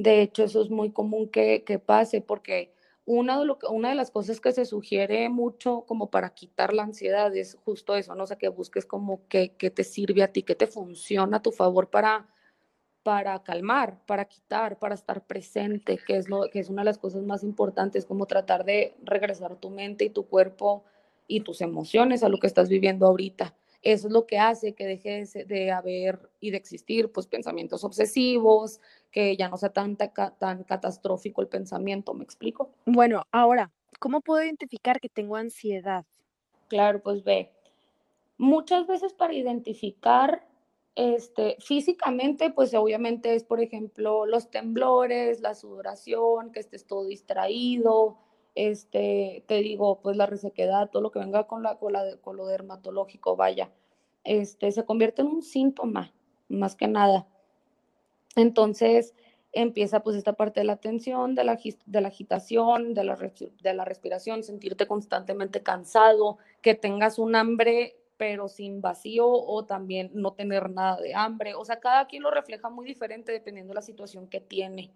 de 0.03 0.23
hecho 0.23 0.45
eso 0.45 0.63
es 0.63 0.71
muy 0.71 0.93
común 0.93 1.29
que, 1.29 1.65
que 1.65 1.79
pase 1.79 2.21
porque 2.21 2.73
una 3.11 3.39
de, 3.41 3.45
lo 3.45 3.59
una 3.71 3.89
de 3.89 3.95
las 3.97 4.11
cosas 4.11 4.41
que 4.41 4.53
se 4.53 4.65
sugiere 4.65 5.29
mucho 5.29 5.83
como 5.87 6.11
para 6.11 6.31
quitar 6.31 6.73
la 6.73 6.85
ansiedad 6.85 7.35
es 7.35 7.57
justo 7.65 7.97
eso, 7.97 8.15
¿no? 8.15 8.25
O 8.25 8.27
sea, 8.27 8.39
que 8.39 8.49
busques 8.49 8.87
como 8.87 9.27
que, 9.29 9.49
te 9.49 9.85
sirve 9.85 10.23
a 10.23 10.33
ti, 10.33 10.43
que 10.45 10.55
te 10.55 10.69
funciona 10.69 11.39
a 11.39 11.43
tu 11.43 11.51
favor 11.51 11.91
para, 11.91 12.29
para 13.03 13.43
calmar, 13.43 13.99
para 14.07 14.27
quitar, 14.27 14.79
para 14.79 14.95
estar 14.95 15.27
presente, 15.27 15.99
que 16.07 16.17
es, 16.17 16.29
lo, 16.29 16.49
que 16.51 16.61
es 16.61 16.71
una 16.71 16.83
de 16.83 16.87
las 16.87 16.99
cosas 16.99 17.25
más 17.25 17.43
importantes, 17.43 18.07
como 18.07 18.27
tratar 18.27 18.65
de 18.65 18.95
regresar 19.03 19.57
tu 19.57 19.71
mente 19.71 20.05
y 20.05 20.11
tu 20.11 20.27
cuerpo 20.27 20.85
y 21.27 21.41
tus 21.41 21.63
emociones 21.63 22.23
a 22.23 22.29
lo 22.29 22.39
que 22.39 22.47
estás 22.47 22.69
viviendo 22.69 23.07
ahorita. 23.07 23.55
Eso 23.83 24.09
es 24.09 24.13
lo 24.13 24.27
que 24.27 24.39
hace 24.39 24.75
que 24.75 24.87
deje 24.87 25.25
de, 25.47 25.71
haber 25.71 26.31
y 26.39 26.51
de 26.51 26.59
existir 26.59 27.11
pues 27.11 27.27
pensamientos 27.27 27.83
obsesivos, 27.83 28.81
que 29.11 29.37
ya 29.37 29.49
no 29.49 29.57
sea 29.57 29.73
tan, 29.73 29.97
tan 29.97 30.65
catastrófico 30.65 31.41
el 31.41 31.49
pensamiento, 31.49 32.13
¿me 32.13 32.25
explico? 32.25 32.71
Bueno, 32.85 33.25
ahora, 33.33 33.71
¿cómo 33.99 34.21
puedo 34.21 34.45
identificar 34.45 35.01
que 35.01 35.09
tengo 35.09 35.37
ansiedad? 35.37 36.05
Claro, 36.69 37.03
pues 37.03 37.25
ve, 37.25 37.51
muchas 38.37 38.87
veces 38.87 39.15
para 39.15 39.33
identificar 39.33 40.47
este, 40.95 41.57
físicamente, 41.61 42.51
pues 42.51 42.75
obviamente 42.75 43.35
es, 43.35 43.45
por 43.45 43.61
ejemplo, 43.61 44.27
los 44.27 44.51
temblores, 44.51 45.41
la 45.41 45.55
sudoración, 45.55 46.53
que 46.53 46.61
estés 46.61 46.87
todo 46.87 47.07
distraído, 47.07 48.19
este, 48.55 49.45
te 49.47 49.57
digo, 49.57 50.01
pues 50.01 50.17
la 50.17 50.27
resequedad, 50.27 50.91
todo 50.91 51.03
lo 51.03 51.11
que 51.11 51.19
venga 51.19 51.47
con, 51.47 51.63
la, 51.63 51.77
con, 51.77 51.95
con 52.21 52.37
lo 52.37 52.47
dermatológico, 52.47 53.37
vaya, 53.37 53.71
este, 54.25 54.71
se 54.73 54.85
convierte 54.85 55.23
en 55.23 55.29
un 55.29 55.43
síntoma, 55.43 56.13
más 56.49 56.75
que 56.75 56.89
nada. 56.89 57.27
Entonces 58.37 59.15
empieza 59.53 60.03
pues 60.03 60.17
esta 60.17 60.35
parte 60.35 60.61
de 60.61 60.65
la 60.65 60.77
tensión, 60.77 61.35
de 61.35 61.45
la, 61.45 61.59
de 61.87 62.01
la 62.01 62.09
agitación, 62.09 62.95
de 62.95 63.05
la, 63.05 63.17
de 63.17 63.75
la 63.75 63.85
respiración, 63.85 64.45
sentirte 64.45 64.87
constantemente 64.87 65.63
cansado, 65.63 66.39
que 66.63 66.75
tengas 66.75 67.19
un 67.19 67.35
hambre 67.35 67.97
pero 68.21 68.49
sin 68.49 68.83
vacío 68.83 69.27
o 69.27 69.65
también 69.65 70.11
no 70.13 70.35
tener 70.35 70.69
nada 70.69 71.01
de 71.01 71.15
hambre. 71.15 71.55
O 71.55 71.65
sea, 71.65 71.81
cada 71.81 72.07
quien 72.07 72.23
lo 72.23 72.31
refleja 72.31 72.69
muy 72.69 72.85
diferente 72.85 73.33
dependiendo 73.33 73.71
de 73.71 73.77
la 73.77 73.81
situación 73.81 74.27
que 74.27 74.41
tiene. 74.41 74.91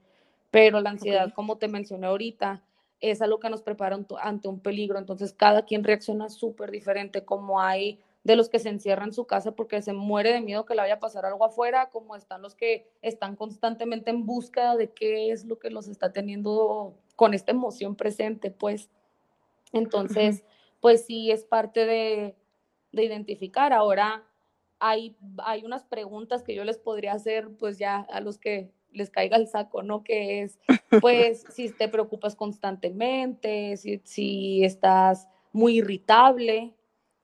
Pero 0.51 0.79
la 0.83 0.91
ansiedad, 0.91 1.33
como 1.33 1.57
te 1.57 1.67
mencioné 1.67 2.07
ahorita, 2.07 2.63
es 3.11 3.21
algo 3.23 3.41
que 3.41 3.51
nos 3.51 3.63
prepara 3.63 3.99
ante 4.23 4.49
un 4.49 4.61
peligro. 4.61 4.99
Entonces, 4.99 5.33
cada 5.33 5.65
quien 5.65 5.85
reacciona 5.85 6.29
súper 6.29 6.71
diferente, 6.71 7.25
como 7.25 7.61
hay 7.61 8.01
de 8.25 8.37
los 8.37 8.49
que 8.49 8.59
se 8.59 8.71
encierran 8.71 9.09
en 9.09 9.13
su 9.13 9.27
casa 9.27 9.53
porque 9.53 9.83
se 9.83 9.93
muere 9.93 10.33
de 10.33 10.41
miedo 10.41 10.65
que 10.65 10.75
le 10.75 10.81
vaya 10.81 10.95
a 10.95 11.01
pasar 11.01 11.27
algo 11.27 11.45
afuera, 11.45 11.91
como 11.91 12.17
están 12.17 12.41
los 12.41 12.55
que 12.55 12.89
están 13.03 13.37
constantemente 13.37 14.11
en 14.11 14.25
búsqueda 14.25 14.77
de 14.77 14.91
qué 14.91 15.31
es 15.31 15.45
lo 15.45 15.59
que 15.59 15.69
los 15.69 15.89
está 15.89 16.13
teniendo 16.13 16.95
con 17.17 17.35
esta 17.35 17.53
emoción 17.53 17.95
presente, 17.95 18.51
pues. 18.51 18.89
Entonces, 19.73 20.45
pues 20.81 21.05
sí, 21.05 21.31
es 21.31 21.45
parte 21.45 21.85
de, 21.85 22.35
de 22.93 23.05
identificar. 23.05 23.73
Ahora, 23.75 24.25
hay, 24.79 25.17
hay 25.39 25.65
unas 25.65 25.85
preguntas 25.85 26.43
que 26.43 26.55
yo 26.55 26.65
les 26.65 26.79
podría 26.79 27.13
hacer, 27.13 27.51
pues 27.59 27.79
ya 27.79 28.07
a 28.11 28.21
los 28.21 28.39
que 28.39 28.71
les 28.95 29.11
caiga 29.11 29.37
el 29.37 29.49
saco, 29.49 29.83
¿no? 29.83 30.03
Que 30.03 30.43
es, 30.43 30.59
pues, 31.01 31.45
si 31.55 31.71
te 31.71 31.89
preocupas 31.89 32.37
constantemente, 32.37 33.77
si, 33.77 34.01
si 34.05 34.65
estás 34.65 35.29
muy 35.53 35.79
irritable, 35.79 36.75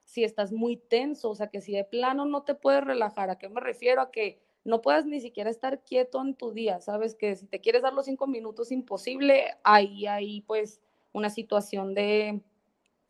si 0.03 0.23
estás 0.23 0.51
muy 0.51 0.77
tenso, 0.77 1.29
o 1.29 1.35
sea, 1.35 1.47
que 1.47 1.61
si 1.61 1.71
de 1.71 1.85
plano 1.85 2.25
no 2.25 2.43
te 2.43 2.53
puedes 2.53 2.83
relajar, 2.83 3.29
¿a 3.29 3.37
qué 3.37 3.49
me 3.49 3.61
refiero? 3.61 4.01
A 4.01 4.11
que 4.11 4.39
no 4.63 4.81
puedas 4.81 5.05
ni 5.05 5.21
siquiera 5.21 5.49
estar 5.49 5.83
quieto 5.83 6.21
en 6.21 6.35
tu 6.35 6.51
día, 6.51 6.81
¿sabes? 6.81 7.15
Que 7.15 7.35
si 7.35 7.47
te 7.47 7.61
quieres 7.61 7.81
dar 7.81 7.93
los 7.93 8.05
cinco 8.05 8.27
minutos 8.27 8.71
imposible, 8.71 9.55
ahí, 9.63 10.05
ahí, 10.05 10.41
pues, 10.41 10.81
una 11.13 11.29
situación 11.29 11.93
de, 11.93 12.41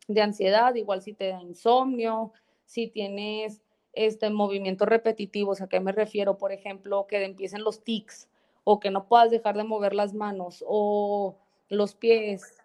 de 0.07 0.21
ansiedad, 0.21 0.75
igual 0.75 1.01
si 1.01 1.13
te 1.13 1.27
da 1.27 1.41
insomnio, 1.41 2.31
si 2.65 2.87
tienes 2.87 3.61
este, 3.93 4.29
movimientos 4.29 4.87
repetitivos, 4.87 5.61
¿a 5.61 5.67
qué 5.67 5.79
me 5.79 5.91
refiero? 5.91 6.37
Por 6.37 6.51
ejemplo, 6.51 7.05
que 7.07 7.23
empiecen 7.23 7.63
los 7.63 7.83
tics 7.83 8.29
o 8.63 8.79
que 8.79 8.91
no 8.91 9.07
puedas 9.07 9.31
dejar 9.31 9.57
de 9.57 9.63
mover 9.63 9.93
las 9.93 10.13
manos 10.13 10.63
o 10.67 11.37
los 11.69 11.95
pies. 11.95 12.57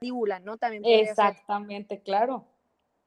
¿no? 0.44 0.56
También 0.58 0.82
Exactamente, 0.84 2.00
claro. 2.00 2.44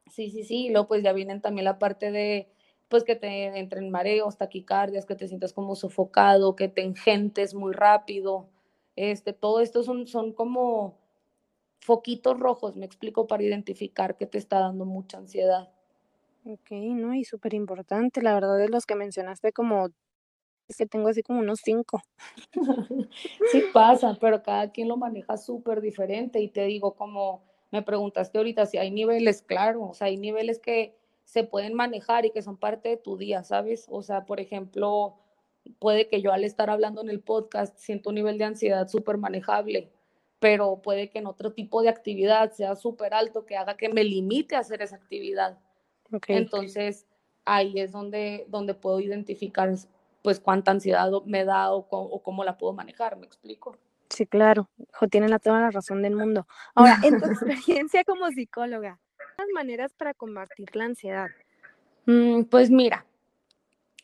Sí, 0.10 0.32
sí, 0.32 0.44
sí. 0.44 0.68
Y 0.68 0.70
luego 0.70 0.88
pues 0.88 1.04
ya 1.04 1.14
vienen 1.14 1.42
también 1.42 1.66
la 1.66 1.78
parte 1.78 2.12
de, 2.12 2.52
pues 2.88 3.04
que 3.04 3.16
te 3.16 3.60
entren 3.60 3.92
mareos, 3.92 4.38
taquicardias, 4.38 5.06
que 5.06 5.16
te 5.16 5.28
sientas 5.28 5.54
como 5.54 5.76
sofocado, 5.76 6.56
que 6.56 6.68
te 6.68 6.82
engentes 6.82 7.54
muy 7.54 7.74
rápido. 7.74 8.50
Este, 8.96 9.34
todo 9.34 9.62
esto 9.62 9.84
son, 9.84 10.08
son 10.08 10.34
como 10.34 10.98
foquitos 11.80 12.40
rojos, 12.40 12.76
me 12.76 12.86
explico, 12.86 13.28
para 13.28 13.44
identificar 13.44 14.18
que 14.18 14.26
te 14.26 14.38
está 14.38 14.60
dando 14.60 14.86
mucha 14.86 15.18
ansiedad. 15.18 15.70
Ok, 16.46 16.72
no, 16.72 17.14
y 17.14 17.24
súper 17.24 17.54
importante, 17.54 18.22
la 18.22 18.34
verdad 18.34 18.58
de 18.58 18.70
los 18.70 18.86
que 18.86 18.96
mencionaste 18.96 19.52
como, 19.52 19.90
es 20.70 20.78
que 20.78 20.86
tengo 20.86 21.10
así 21.10 21.24
como 21.24 21.40
unos 21.40 21.60
cinco. 21.64 22.02
sí 23.52 23.64
pasa, 23.74 24.18
pero 24.22 24.42
cada 24.44 24.72
quien 24.72 24.88
lo 24.88 24.98
maneja 24.98 25.36
súper 25.36 25.82
diferente 25.82 26.40
y 26.40 26.48
te 26.48 26.66
digo, 26.66 26.96
como 26.96 27.44
me 27.72 27.82
preguntaste 27.82 28.38
ahorita, 28.38 28.66
si 28.66 28.78
hay 28.78 28.92
niveles, 28.92 29.42
claro, 29.42 29.90
o 29.90 29.94
sea, 29.94 30.08
hay 30.08 30.18
niveles 30.18 30.60
que 30.60 30.96
se 31.26 31.44
pueden 31.44 31.74
manejar 31.74 32.26
y 32.26 32.32
que 32.32 32.42
son 32.42 32.58
parte 32.58 32.90
de 32.90 32.98
tu 32.98 33.18
día, 33.18 33.44
¿sabes? 33.44 33.88
O 33.90 34.02
sea, 34.02 34.26
por 34.26 34.40
ejemplo, 34.40 35.18
puede 35.80 36.08
que 36.08 36.22
yo 36.22 36.32
al 36.32 36.44
estar 36.44 36.70
hablando 36.70 37.02
en 37.02 37.10
el 37.10 37.20
podcast 37.20 37.78
siento 37.78 38.10
un 38.10 38.16
nivel 38.16 38.38
de 38.38 38.46
ansiedad 38.46 38.88
súper 38.88 39.18
manejable, 39.18 39.92
pero 40.40 40.82
puede 40.82 41.10
que 41.10 41.20
en 41.20 41.28
otro 41.28 41.54
tipo 41.54 41.82
de 41.82 41.90
actividad 41.90 42.52
sea 42.52 42.76
súper 42.76 43.14
alto 43.14 43.46
que 43.46 43.58
haga 43.58 43.76
que 43.76 43.90
me 43.90 44.04
limite 44.04 44.56
a 44.56 44.60
hacer 44.60 44.82
esa 44.82 44.96
actividad. 44.96 45.60
Entonces, 46.28 47.06
ahí 47.46 47.80
es 47.80 47.92
donde, 47.92 48.46
donde 48.48 48.74
puedo 48.74 49.00
identificar 49.00 49.70
pues 50.22 50.40
cuánta 50.40 50.72
ansiedad 50.72 51.10
me 51.26 51.46
da 51.46 51.72
o, 51.72 51.88
o 51.90 52.24
cómo 52.24 52.44
la 52.44 52.58
puedo 52.58 52.74
manejar, 52.74 53.18
¿me 53.18 53.26
explico? 53.26 53.78
Sí, 54.10 54.26
claro, 54.26 54.70
tienen 55.12 55.30
la, 55.30 55.40
toda 55.40 55.62
la 55.62 55.72
razón 55.72 56.02
del 56.02 56.16
mundo. 56.16 56.48
Ahora, 56.76 56.98
en 57.04 57.20
tu 57.20 57.26
experiencia 57.28 58.04
como 58.04 58.28
psicóloga, 58.30 59.00
¿las 59.38 59.48
maneras 59.54 59.94
para 59.94 60.14
combatir 60.14 60.76
la 60.76 60.86
ansiedad? 60.86 61.28
Mm, 62.06 62.44
pues 62.46 62.72
mira, 62.72 63.06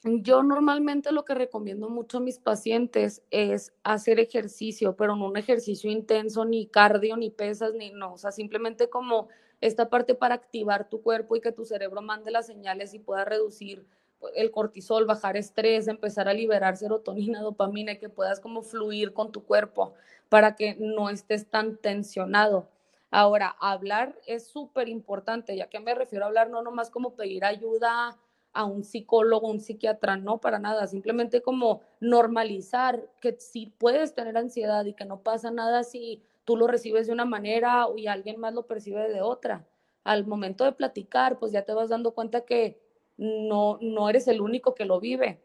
yo 0.03 0.43
normalmente 0.43 1.11
lo 1.11 1.25
que 1.25 1.33
recomiendo 1.33 1.89
mucho 1.89 2.19
a 2.19 2.21
mis 2.21 2.37
pacientes 2.37 3.23
es 3.31 3.73
hacer 3.83 4.19
ejercicio, 4.19 4.95
pero 4.95 5.15
no 5.15 5.25
un 5.25 5.37
ejercicio 5.37 5.89
intenso, 5.89 6.45
ni 6.45 6.67
cardio, 6.67 7.17
ni 7.17 7.31
pesas, 7.31 7.73
ni 7.73 7.89
no, 7.89 8.13
o 8.13 8.17
sea, 8.17 8.31
simplemente 8.31 8.89
como 8.89 9.29
esta 9.61 9.89
parte 9.89 10.13
para 10.13 10.35
activar 10.35 10.87
tu 10.87 11.01
cuerpo 11.01 11.35
y 11.35 11.41
que 11.41 11.51
tu 11.51 11.65
cerebro 11.65 12.03
mande 12.03 12.29
las 12.29 12.45
señales 12.45 12.93
y 12.93 12.99
pueda 12.99 13.25
reducir 13.25 13.87
el 14.35 14.51
cortisol, 14.51 15.05
bajar 15.05 15.37
estrés, 15.37 15.87
empezar 15.87 16.27
a 16.27 16.33
liberar 16.33 16.77
serotonina, 16.77 17.41
dopamina 17.41 17.93
y 17.93 17.99
que 17.99 18.09
puedas 18.09 18.39
como 18.39 18.61
fluir 18.61 19.13
con 19.13 19.31
tu 19.31 19.43
cuerpo 19.43 19.93
para 20.29 20.55
que 20.55 20.75
no 20.79 21.09
estés 21.09 21.47
tan 21.49 21.77
tensionado. 21.77 22.67
Ahora, 23.11 23.55
hablar 23.59 24.19
es 24.25 24.47
súper 24.47 24.89
importante, 24.89 25.55
ya 25.55 25.67
que 25.67 25.79
me 25.79 25.95
refiero 25.95 26.25
a 26.25 26.27
hablar 26.27 26.49
no 26.49 26.61
nomás 26.61 26.89
como 26.89 27.15
pedir 27.15 27.45
ayuda 27.45 28.17
a 28.55 28.63
un 28.65 28.83
psicólogo, 28.83 29.49
un 29.49 29.59
psiquiatra, 29.59 30.17
no 30.17 30.39
para 30.39 30.59
nada, 30.59 30.87
simplemente 30.87 31.41
como 31.41 31.81
normalizar 31.99 33.07
que 33.21 33.35
si 33.39 33.67
puedes 33.67 34.13
tener 34.15 34.37
ansiedad 34.37 34.85
y 34.85 34.93
que 34.93 35.05
no 35.05 35.19
pasa 35.19 35.51
nada 35.51 35.83
si 35.83 36.23
tú 36.45 36.57
lo 36.57 36.67
recibes 36.67 37.07
de 37.07 37.13
una 37.13 37.25
manera 37.25 37.87
y 37.95 38.07
alguien 38.07 38.39
más 38.39 38.53
lo 38.53 38.65
percibe 38.65 39.09
de 39.09 39.21
otra. 39.21 39.65
Al 40.03 40.25
momento 40.25 40.63
de 40.63 40.71
platicar, 40.71 41.37
pues 41.37 41.51
ya 41.51 41.63
te 41.63 41.73
vas 41.73 41.89
dando 41.89 42.11
cuenta 42.11 42.45
que 42.45 42.79
no, 43.17 43.77
no 43.81 44.09
eres 44.09 44.27
el 44.27 44.41
único 44.41 44.75
que 44.75 44.85
lo 44.85 44.99
vive. 44.99 45.41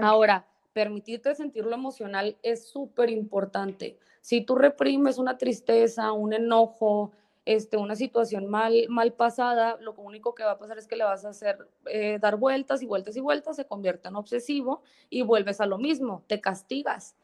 Ahora, 0.00 0.46
permitirte 0.72 1.34
sentirlo 1.34 1.74
emocional 1.74 2.36
es 2.42 2.68
súper 2.68 3.10
importante. 3.10 3.98
Si 4.20 4.42
tú 4.42 4.54
reprimes 4.54 5.18
una 5.18 5.38
tristeza, 5.38 6.12
un 6.12 6.32
enojo, 6.32 7.12
este, 7.44 7.78
una 7.78 7.96
situación 7.96 8.46
mal, 8.46 8.74
mal 8.90 9.12
pasada, 9.14 9.78
lo 9.80 9.94
único 9.94 10.34
que 10.34 10.44
va 10.44 10.52
a 10.52 10.58
pasar 10.58 10.76
es 10.76 10.86
que 10.86 10.96
le 10.96 11.04
vas 11.04 11.24
a 11.24 11.30
hacer 11.30 11.66
eh, 11.86 12.18
dar 12.20 12.36
vueltas 12.36 12.82
y 12.82 12.86
vueltas 12.86 13.16
y 13.16 13.20
vueltas, 13.20 13.56
se 13.56 13.64
convierte 13.64 14.08
en 14.08 14.16
obsesivo 14.16 14.82
y 15.08 15.22
vuelves 15.22 15.60
a 15.62 15.66
lo 15.66 15.78
mismo, 15.78 16.22
te 16.26 16.40
castigas 16.40 17.16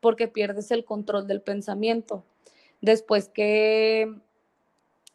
porque 0.00 0.26
pierdes 0.26 0.70
el 0.72 0.84
control 0.84 1.26
del 1.26 1.40
pensamiento. 1.40 2.24
Después 2.80 3.28
que, 3.28 4.12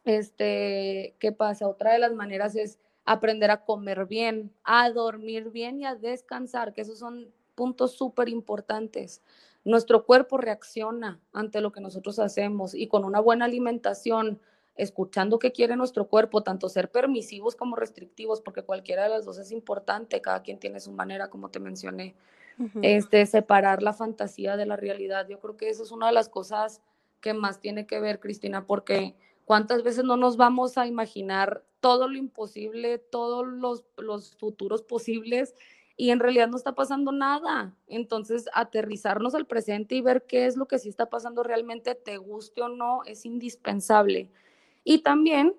este, 0.05 1.15
¿qué 1.19 1.31
pasa? 1.31 1.67
Otra 1.67 1.91
de 1.91 1.99
las 1.99 2.13
maneras 2.13 2.55
es 2.55 2.79
aprender 3.05 3.51
a 3.51 3.63
comer 3.63 4.05
bien, 4.05 4.51
a 4.63 4.89
dormir 4.89 5.51
bien 5.51 5.79
y 5.79 5.85
a 5.85 5.95
descansar, 5.95 6.73
que 6.73 6.81
esos 6.81 6.99
son 6.99 7.31
puntos 7.53 7.93
súper 7.93 8.29
importantes. 8.29 9.21
Nuestro 9.63 10.05
cuerpo 10.05 10.37
reacciona 10.37 11.19
ante 11.31 11.61
lo 11.61 11.71
que 11.71 11.81
nosotros 11.81 12.19
hacemos 12.19 12.75
y 12.75 12.87
con 12.87 13.05
una 13.05 13.19
buena 13.19 13.45
alimentación, 13.45 14.39
escuchando 14.75 15.39
qué 15.39 15.51
quiere 15.51 15.75
nuestro 15.75 16.07
cuerpo, 16.07 16.43
tanto 16.43 16.67
ser 16.67 16.91
permisivos 16.91 17.55
como 17.55 17.75
restrictivos, 17.75 18.41
porque 18.41 18.63
cualquiera 18.63 19.03
de 19.03 19.09
las 19.09 19.25
dos 19.25 19.37
es 19.37 19.51
importante, 19.51 20.21
cada 20.21 20.41
quien 20.41 20.59
tiene 20.59 20.79
su 20.79 20.91
manera, 20.91 21.29
como 21.29 21.49
te 21.49 21.59
mencioné, 21.59 22.15
este, 22.81 23.25
separar 23.25 23.81
la 23.81 23.93
fantasía 23.93 24.57
de 24.57 24.65
la 24.65 24.75
realidad. 24.75 25.27
Yo 25.29 25.39
creo 25.39 25.57
que 25.57 25.69
eso 25.69 25.83
es 25.83 25.91
una 25.91 26.07
de 26.07 26.13
las 26.13 26.29
cosas 26.29 26.81
que 27.21 27.33
más 27.33 27.59
tiene 27.59 27.87
que 27.87 27.99
ver, 27.99 28.19
Cristina, 28.19 28.65
porque 28.67 29.15
cuántas 29.45 29.83
veces 29.83 30.03
no 30.03 30.17
nos 30.17 30.35
vamos 30.35 30.77
a 30.77 30.87
imaginar 30.87 31.63
todo 31.79 32.07
lo 32.07 32.17
imposible, 32.17 32.97
todos 32.97 33.45
los, 33.47 34.35
futuros 34.37 34.81
posibles 34.81 35.55
y 35.95 36.09
en 36.09 36.19
realidad 36.19 36.49
no 36.49 36.57
está 36.57 36.73
pasando 36.73 37.11
nada. 37.11 37.73
Entonces, 37.87 38.49
aterrizarnos 38.53 39.35
al 39.35 39.45
presente 39.45 39.95
y 39.95 40.01
ver 40.01 40.25
qué 40.25 40.47
es 40.47 40.57
lo 40.57 40.67
que 40.67 40.79
sí 40.79 40.89
está 40.89 41.09
pasando 41.09 41.43
realmente, 41.43 41.95
te 41.95 42.17
guste 42.17 42.63
o 42.63 42.69
no, 42.69 43.03
es 43.05 43.25
indispensable. 43.25 44.31
Y 44.83 44.99
también 45.03 45.55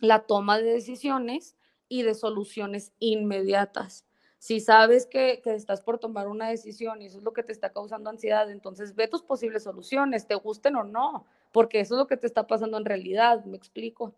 la 0.00 0.26
toma 0.26 0.58
de 0.58 0.64
decisiones 0.64 1.56
y 1.88 2.02
de 2.02 2.14
soluciones 2.14 2.92
inmediatas. 2.98 4.04
Si 4.38 4.60
sabes 4.60 5.06
que, 5.06 5.40
que, 5.42 5.54
estás 5.54 5.80
por 5.80 5.98
tomar 5.98 6.28
una 6.28 6.48
decisión 6.48 7.00
y 7.00 7.06
eso 7.06 7.18
es 7.18 7.24
lo 7.24 7.32
que 7.32 7.42
te 7.42 7.52
está 7.52 7.72
causando 7.72 8.10
ansiedad, 8.10 8.50
entonces 8.50 8.94
ve 8.94 9.08
tus 9.08 9.22
posibles 9.22 9.62
soluciones, 9.62 10.26
te 10.26 10.34
gusten 10.34 10.76
o 10.76 10.84
no, 10.84 11.26
porque 11.54 11.78
eso 11.78 11.94
es 11.94 11.98
lo 11.98 12.08
que 12.08 12.16
te 12.16 12.26
está 12.26 12.48
pasando 12.48 12.78
en 12.78 12.84
realidad, 12.84 13.44
me 13.44 13.56
explico. 13.56 14.12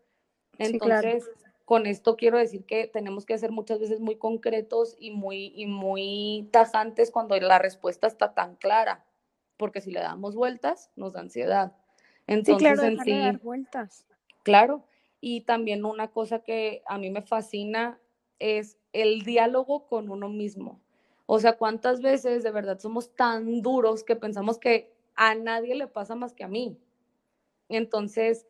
Entonces, 0.57 1.28
con 1.66 1.85
esto 1.85 2.16
quiero 2.16 2.38
decir 2.38 2.64
que 2.64 2.87
tenemos 2.87 3.26
que 3.26 3.37
ser 3.37 3.52
muchas 3.52 3.78
veces 3.78 4.00
muy 4.00 4.16
concretos 4.16 4.97
y 4.99 5.11
muy, 5.11 5.52
y 5.55 5.66
muy 5.66 6.49
tajantes 6.50 7.11
cuando 7.11 7.38
la 7.38 7.59
respuesta 7.59 8.07
está 8.07 8.33
tan 8.33 8.57
clara, 8.57 9.05
porque 9.59 9.83
si 9.83 9.90
le 9.90 10.00
damos 10.00 10.35
vueltas, 10.35 10.90
nos 10.97 11.12
da 11.12 11.21
ansiedad. 11.21 11.76
Entonces, 12.26 12.71
sí, 12.71 12.75
claro, 12.75 13.02
en 13.07 13.21
dar 13.21 13.38
vueltas. 13.40 14.07
Claro, 14.43 14.85
y 15.21 15.43
también 15.43 15.85
una 15.85 16.09
cosa 16.09 16.38
que 16.38 16.83
a 16.87 16.97
mí 16.97 17.11
me 17.11 17.21
fascina 17.21 18.00
es 18.38 18.78
el 18.95 19.25
diálogo 19.25 19.87
con 19.88 20.09
uno 20.09 20.31
mismo. 20.31 20.81
O 21.26 21.38
sea, 21.38 21.59
¿cuántas 21.59 22.00
veces 22.00 22.43
de 22.43 22.50
verdad 22.50 22.78
somos 22.78 23.14
tan 23.14 23.61
duros 23.61 24.05
que 24.05 24.16
pensamos 24.16 24.57
que 24.57 24.90
a 25.16 25.35
nadie 25.35 25.75
le 25.75 25.87
pasa 25.87 26.14
más 26.14 26.33
que 26.33 26.43
a 26.43 26.49
mí? 26.49 26.81
Entonces, 27.68 28.46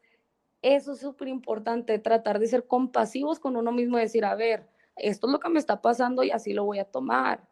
eso 0.62 0.92
es 0.92 1.00
súper 1.00 1.28
importante, 1.28 1.98
tratar 1.98 2.38
de 2.38 2.46
ser 2.46 2.66
compasivos 2.66 3.38
con 3.38 3.56
uno 3.56 3.72
mismo 3.72 3.98
y 3.98 4.02
decir, 4.02 4.24
a 4.24 4.34
ver, 4.34 4.66
esto 4.96 5.26
es 5.26 5.32
lo 5.32 5.40
que 5.40 5.48
me 5.48 5.58
está 5.58 5.80
pasando 5.82 6.22
y 6.22 6.30
así 6.30 6.52
lo 6.52 6.64
voy 6.64 6.78
a 6.78 6.84
tomar. 6.84 7.46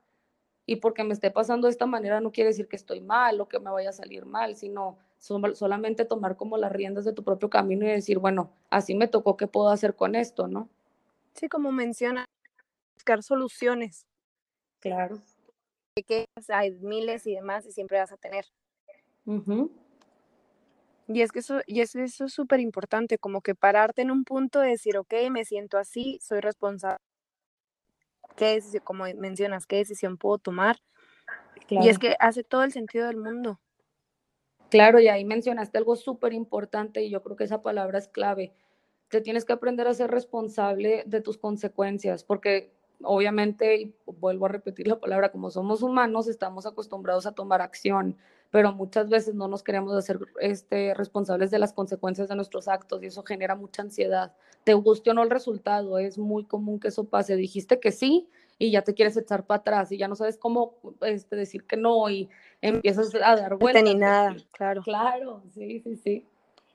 Y 0.67 0.77
porque 0.77 1.05
me 1.05 1.13
esté 1.13 1.31
pasando 1.31 1.67
de 1.67 1.73
esta 1.73 1.87
manera 1.87 2.21
no 2.21 2.33
quiere 2.33 2.49
decir 2.49 2.69
que 2.69 2.77
estoy 2.77 3.01
mal 3.01 3.41
o 3.41 3.49
que 3.49 3.61
me 3.61 3.71
vaya 3.71 3.91
a 3.91 3.93
salir 3.93 4.25
mal, 4.25 4.57
sino 4.57 4.99
solamente 5.19 6.05
tomar 6.05 6.37
como 6.37 6.57
las 6.57 6.73
riendas 6.73 7.05
de 7.05 7.13
tu 7.13 7.23
propio 7.23 7.51
camino 7.51 7.85
y 7.85 7.91
decir, 7.91 8.19
bueno, 8.19 8.51
así 8.71 8.95
me 8.95 9.09
tocó, 9.09 9.37
¿qué 9.37 9.47
puedo 9.47 9.69
hacer 9.69 9.95
con 9.95 10.15
esto, 10.15 10.49
no? 10.49 10.69
Sí, 11.35 11.49
como 11.49 11.71
menciona, 11.71 12.27
buscar 12.95 13.23
soluciones. 13.23 14.07
Claro. 14.81 15.19
Que 16.07 16.27
hay 16.49 16.73
miles 16.73 17.27
y 17.27 17.35
demás 17.35 17.67
y 17.67 17.73
siempre 17.73 17.99
vas 17.99 18.13
a 18.13 18.17
tener. 18.17 18.47
Y 21.07 21.21
es 21.21 21.33
que 21.33 21.41
eso, 21.41 21.61
y 21.67 21.81
eso, 21.81 22.03
es 22.03 22.15
súper 22.33 22.61
importante, 22.61 23.19
como 23.19 23.43
que 23.43 23.55
pararte 23.55 24.03
en 24.03 24.11
un 24.11 24.25
punto 24.25 24.61
de 24.61 24.71
decir, 24.71 24.97
ok, 24.97 25.15
me 25.31 25.45
siento 25.45 25.79
así, 25.79 26.19
soy 26.23 26.41
responsable. 26.41 27.05
¿Qué 28.37 28.47
decisión, 28.47 28.83
como 28.85 29.05
mencionas, 29.17 29.67
qué 29.67 29.77
decisión 29.77 30.17
puedo 30.17 30.39
tomar? 30.39 30.79
Y 31.69 31.89
es 31.89 31.99
que 31.99 32.17
hace 32.19 32.43
todo 32.43 32.65
el 32.65 32.73
sentido 32.73 33.07
del 33.07 33.19
mundo. 33.19 33.61
Claro, 34.71 34.99
y 34.99 35.09
ahí 35.09 35.25
mencionaste 35.25 35.79
algo 35.79 35.95
súper 35.95 36.33
importante 36.33 37.03
y 37.03 37.11
yo 37.11 37.23
creo 37.23 37.37
que 37.37 37.45
esa 37.45 37.63
palabra 37.63 37.99
es 37.99 38.09
clave. 38.09 38.53
Te 39.09 39.21
tienes 39.21 39.45
que 39.45 39.53
aprender 39.53 39.87
a 39.87 39.95
ser 39.95 40.11
responsable 40.11 41.05
de 41.07 41.21
tus 41.21 41.39
consecuencias, 41.39 42.25
porque 42.25 42.73
obviamente, 43.03 43.77
y 43.77 43.95
vuelvo 44.07 44.47
a 44.47 44.49
repetir 44.49 44.89
la 44.89 44.99
palabra, 44.99 45.31
como 45.31 45.51
somos 45.51 45.83
humanos, 45.83 46.27
estamos 46.27 46.67
acostumbrados 46.67 47.27
a 47.27 47.33
tomar 47.33 47.61
acción, 47.61 48.17
pero 48.55 48.73
muchas 48.73 49.09
veces 49.09 49.35
no 49.35 49.49
nos 49.49 49.65
queremos 49.65 49.97
hacer 49.97 50.21
este, 50.39 50.95
responsables 50.95 51.51
de 51.51 51.59
las 51.59 51.73
consecuencias 51.73 52.29
de 52.29 52.37
nuestros 52.37 52.69
actos 52.69 53.03
y 53.03 53.07
eso 53.07 53.25
genera 53.25 53.57
mucha 53.57 53.83
ansiedad. 53.83 54.33
Te 54.63 54.75
guste 54.75 55.11
o 55.11 55.13
no 55.13 55.25
el 55.25 55.31
resultado, 55.31 55.99
es 55.99 56.19
muy 56.19 56.45
común 56.45 56.79
que 56.79 56.87
eso 56.87 57.03
pase. 57.03 57.35
Dijiste 57.35 57.81
que 57.81 57.91
sí 57.91 58.29
y 58.57 58.71
ya 58.71 58.83
te 58.83 58.95
quieres 58.95 59.17
echar 59.17 59.45
para 59.45 59.59
atrás 59.59 59.91
y 59.91 59.99
ya 59.99 60.07
no 60.07 60.15
sabes 60.15 60.39
cómo 60.39 60.77
este, 61.01 61.35
decir 61.35 61.65
que 61.65 61.77
no 61.77 62.09
y 62.09 62.29
empiezas 62.61 63.13
a 63.17 63.35
dar 63.35 63.57
vueltas. 63.57 63.83
Ni 63.83 63.97
nada, 63.97 64.37
claro. 64.53 64.83
Claro, 64.85 65.43
sí, 65.53 65.81
sí, 65.81 65.97
sí. 65.97 66.25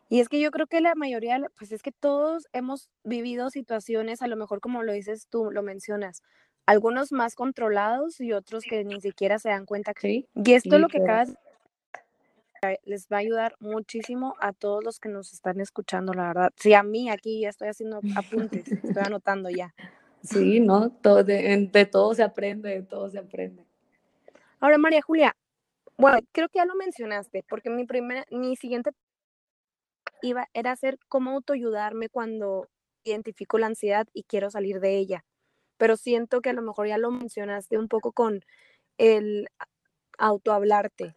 Y 0.09 0.19
es 0.19 0.27
que 0.27 0.41
yo 0.41 0.51
creo 0.51 0.67
que 0.67 0.81
la 0.81 0.95
mayoría, 0.95 1.39
pues 1.57 1.71
es 1.71 1.81
que 1.81 1.93
todos 1.93 2.50
hemos 2.51 2.89
vivido 3.05 3.50
situaciones, 3.51 4.21
a 4.21 4.27
lo 4.27 4.36
mejor 4.36 4.59
como 4.59 4.83
lo 4.83 4.91
dices 4.91 5.27
tú, 5.29 5.50
lo 5.50 5.63
mencionas, 5.63 6.24
algunos 6.65 7.13
más 7.13 7.36
controlados 7.36 8.19
y 8.19 8.33
otros 8.33 8.65
que 8.65 8.83
ni 8.83 9.00
siquiera 9.00 9.39
se 9.39 9.48
dan 9.48 9.65
cuenta 9.65 9.93
que... 9.93 10.01
Sí, 10.01 10.27
y 10.36 10.51
esto 10.51 10.75
es 10.75 10.81
lo 10.81 10.89
que 10.89 10.98
acabas 10.98 11.38
les 12.84 13.08
va 13.08 13.18
a 13.18 13.20
ayudar 13.20 13.56
muchísimo 13.60 14.36
a 14.39 14.54
todos 14.54 14.84
los 14.84 15.00
que 15.00 15.10
nos 15.10 15.34
están 15.34 15.60
escuchando, 15.62 16.13
la 16.13 16.28
verdad. 16.28 16.51
Sí, 16.56 16.74
a 16.74 16.84
mí 16.84 17.10
aquí 17.10 17.42
ya 17.42 17.50
estoy 17.50 17.70
haciendo 17.70 18.01
apuntes, 18.16 18.68
estoy 18.72 19.04
anotando 19.06 19.50
ya. 19.50 19.74
Sí, 20.22 20.60
¿no? 20.60 20.92
Todo, 20.92 21.24
de, 21.24 21.70
de, 21.72 21.86
todo 21.86 22.13
se 22.13 22.24
aprende, 22.24 22.70
de 22.70 22.82
todo 22.82 23.10
se 23.10 23.18
aprende. 23.18 23.63
Ahora, 24.60 24.78
María 24.78 25.01
Julia, 25.01 25.34
bueno, 25.96 26.20
creo 26.34 26.50
que 26.50 26.60
ya 26.60 26.66
lo 26.66 26.75
mencionaste, 26.75 27.46
porque 27.48 27.70
mi 27.70 27.86
primera, 27.86 28.25
mi 28.30 28.58
siguiente 28.58 28.92
iba, 30.22 30.50
era 30.54 30.74
hacer 30.74 30.98
cómo 31.08 31.32
autoayudarme 31.32 32.10
cuando 32.10 32.68
identifico 33.06 33.58
la 33.60 33.68
ansiedad 33.68 34.08
y 34.13 34.24
quiero 34.24 34.50
salir 34.50 34.82
de 34.82 34.98
ella. 34.98 35.24
Pero 35.78 35.96
siento 35.96 36.42
que 36.42 36.50
a 36.50 36.54
lo 36.54 36.62
mejor 36.62 36.88
ya 36.88 36.98
lo 36.98 37.12
mencionaste 37.12 37.78
un 37.78 37.88
poco 37.88 38.12
con 38.12 38.42
el 38.98 39.48
autohablarte. 40.18 41.16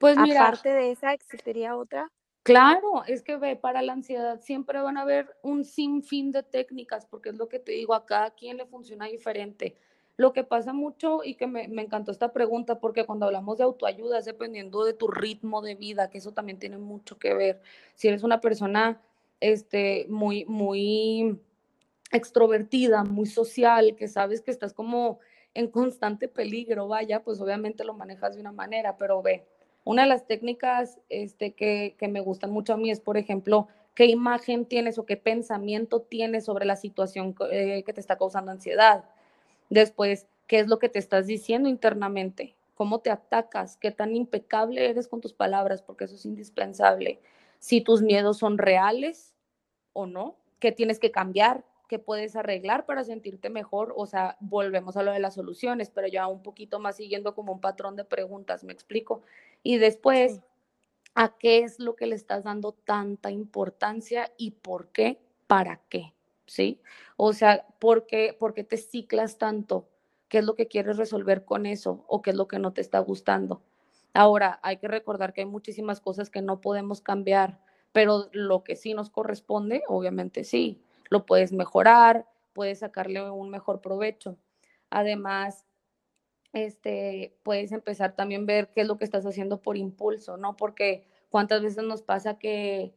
Pues 0.00 0.16
mira, 0.16 0.46
aparte 0.46 0.70
de 0.70 0.92
esa, 0.92 1.12
¿existiría 1.12 1.76
otra? 1.76 2.10
Claro, 2.42 3.04
es 3.06 3.22
que 3.22 3.36
ve, 3.36 3.54
para 3.54 3.82
la 3.82 3.92
ansiedad 3.92 4.40
siempre 4.40 4.80
van 4.80 4.96
a 4.96 5.02
haber 5.02 5.36
un 5.42 5.62
sinfín 5.62 6.32
de 6.32 6.42
técnicas, 6.42 7.04
porque 7.04 7.28
es 7.28 7.36
lo 7.36 7.50
que 7.50 7.58
te 7.58 7.72
digo, 7.72 7.92
a 7.92 8.06
cada 8.06 8.30
quien 8.30 8.56
le 8.56 8.64
funciona 8.64 9.06
diferente. 9.06 9.76
Lo 10.16 10.32
que 10.32 10.42
pasa 10.42 10.72
mucho 10.72 11.22
y 11.22 11.34
que 11.34 11.46
me, 11.46 11.68
me, 11.68 11.82
encantó 11.82 12.12
esta 12.12 12.32
pregunta, 12.32 12.80
porque 12.80 13.04
cuando 13.04 13.26
hablamos 13.26 13.58
de 13.58 13.64
autoayuda 13.64 14.18
es 14.18 14.24
dependiendo 14.24 14.84
de 14.84 14.94
tu 14.94 15.06
ritmo 15.06 15.60
de 15.60 15.74
vida, 15.74 16.08
que 16.08 16.16
eso 16.16 16.32
también 16.32 16.58
tiene 16.58 16.78
mucho 16.78 17.18
que 17.18 17.34
ver. 17.34 17.60
Si 17.94 18.08
eres 18.08 18.22
una 18.22 18.40
persona 18.40 19.02
este, 19.38 20.06
muy, 20.08 20.46
muy 20.46 21.38
extrovertida, 22.10 23.04
muy 23.04 23.26
social, 23.26 23.96
que 23.96 24.08
sabes 24.08 24.40
que 24.40 24.50
estás 24.50 24.72
como 24.72 25.18
en 25.52 25.68
constante 25.68 26.26
peligro, 26.26 26.88
vaya, 26.88 27.22
pues 27.22 27.38
obviamente 27.40 27.84
lo 27.84 27.92
manejas 27.92 28.34
de 28.34 28.40
una 28.40 28.52
manera, 28.52 28.96
pero 28.96 29.20
ve, 29.20 29.46
una 29.84 30.02
de 30.02 30.08
las 30.08 30.26
técnicas 30.26 30.98
este, 31.08 31.52
que, 31.52 31.96
me 32.08 32.20
gustan 32.20 32.50
mucho 32.50 32.74
a 32.74 32.76
mí 32.76 32.90
es, 32.90 33.00
por 33.00 33.16
ejemplo, 33.16 33.68
qué 33.94 34.06
imagen 34.06 34.66
tienes 34.66 34.98
o 34.98 35.06
qué 35.06 35.16
pensamiento 35.16 36.00
tienes 36.00 36.44
sobre 36.44 36.64
la 36.64 36.76
situación 36.76 37.34
eh, 37.50 37.82
que 37.84 37.92
te 37.92 38.00
está 38.00 38.16
causando 38.16 38.50
ansiedad 38.52 39.04
Después, 39.70 40.26
¿qué 40.48 40.58
es 40.58 40.66
lo 40.66 40.80
que 40.80 40.88
te 40.88 40.98
estás 40.98 41.28
diciendo 41.28 41.68
internamente? 41.68 42.56
¿Cómo 42.74 42.98
te 42.98 43.10
atacas? 43.10 43.76
¿Qué 43.76 43.92
tan 43.92 44.16
impecable 44.16 44.90
eres 44.90 45.06
con 45.06 45.20
tus 45.20 45.32
palabras? 45.32 45.80
Porque 45.80 46.04
eso 46.04 46.16
es 46.16 46.26
indispensable. 46.26 47.20
Si 47.60 47.80
tus 47.80 48.02
miedos 48.02 48.38
son 48.38 48.58
reales 48.58 49.32
o 49.92 50.06
no, 50.06 50.36
¿qué 50.58 50.72
tienes 50.72 50.98
que 50.98 51.12
cambiar? 51.12 51.64
¿Qué 51.88 52.00
puedes 52.00 52.34
arreglar 52.34 52.84
para 52.84 53.04
sentirte 53.04 53.48
mejor? 53.48 53.94
O 53.96 54.06
sea, 54.06 54.36
volvemos 54.40 54.96
a 54.96 55.04
lo 55.04 55.12
de 55.12 55.20
las 55.20 55.34
soluciones, 55.34 55.90
pero 55.90 56.08
ya 56.08 56.26
un 56.26 56.42
poquito 56.42 56.80
más 56.80 56.96
siguiendo 56.96 57.34
como 57.34 57.52
un 57.52 57.60
patrón 57.60 57.94
de 57.94 58.04
preguntas, 58.04 58.64
me 58.64 58.72
explico. 58.72 59.22
Y 59.62 59.78
después, 59.78 60.40
¿a 61.14 61.36
qué 61.38 61.60
es 61.60 61.78
lo 61.78 61.96
que 61.96 62.06
le 62.06 62.14
estás 62.14 62.44
dando 62.44 62.72
tanta 62.72 63.30
importancia 63.30 64.32
y 64.36 64.52
por 64.52 64.88
qué? 64.88 65.20
¿Para 65.46 65.80
qué? 65.88 66.14
¿sí? 66.50 66.82
O 67.16 67.32
sea, 67.32 67.64
¿por 67.78 68.06
qué, 68.06 68.36
te 68.68 68.76
ciclas 68.76 69.38
tanto? 69.38 69.88
¿Qué 70.28 70.38
es 70.38 70.44
lo 70.44 70.56
que 70.56 70.66
quieres 70.66 70.96
resolver 70.96 71.44
con 71.44 71.64
eso? 71.64 72.04
¿O 72.08 72.22
qué 72.22 72.30
es 72.30 72.36
lo 72.36 72.48
que 72.48 72.58
no 72.58 72.72
te 72.72 72.80
está 72.80 72.98
gustando? 72.98 73.62
Ahora, 74.14 74.58
hay 74.64 74.78
que 74.78 74.88
recordar 74.88 75.32
que 75.32 75.42
hay 75.42 75.46
muchísimas 75.46 76.00
cosas 76.00 76.28
que 76.28 76.42
no 76.42 76.60
podemos 76.60 77.02
cambiar, 77.02 77.60
pero 77.92 78.28
lo 78.32 78.64
que 78.64 78.74
sí 78.74 78.94
nos 78.94 79.10
corresponde, 79.10 79.82
obviamente 79.86 80.42
sí, 80.42 80.82
lo 81.08 81.24
puedes 81.24 81.52
mejorar, 81.52 82.26
puedes 82.52 82.80
sacarle 82.80 83.30
un 83.30 83.48
mejor 83.48 83.80
provecho. 83.80 84.36
Además, 84.90 85.64
este, 86.52 87.36
puedes 87.42 87.72
empezar 87.72 88.16
también 88.16 88.42
a 88.42 88.46
ver 88.46 88.68
qué 88.74 88.82
es 88.82 88.86
lo 88.86 88.98
que 88.98 89.04
estás 89.04 89.26
haciendo 89.26 89.62
por 89.62 89.76
impulso, 89.76 90.36
¿no? 90.36 90.56
Porque 90.56 91.04
cuántas 91.30 91.62
veces 91.62 91.84
nos 91.84 92.02
pasa 92.02 92.38
que 92.38 92.92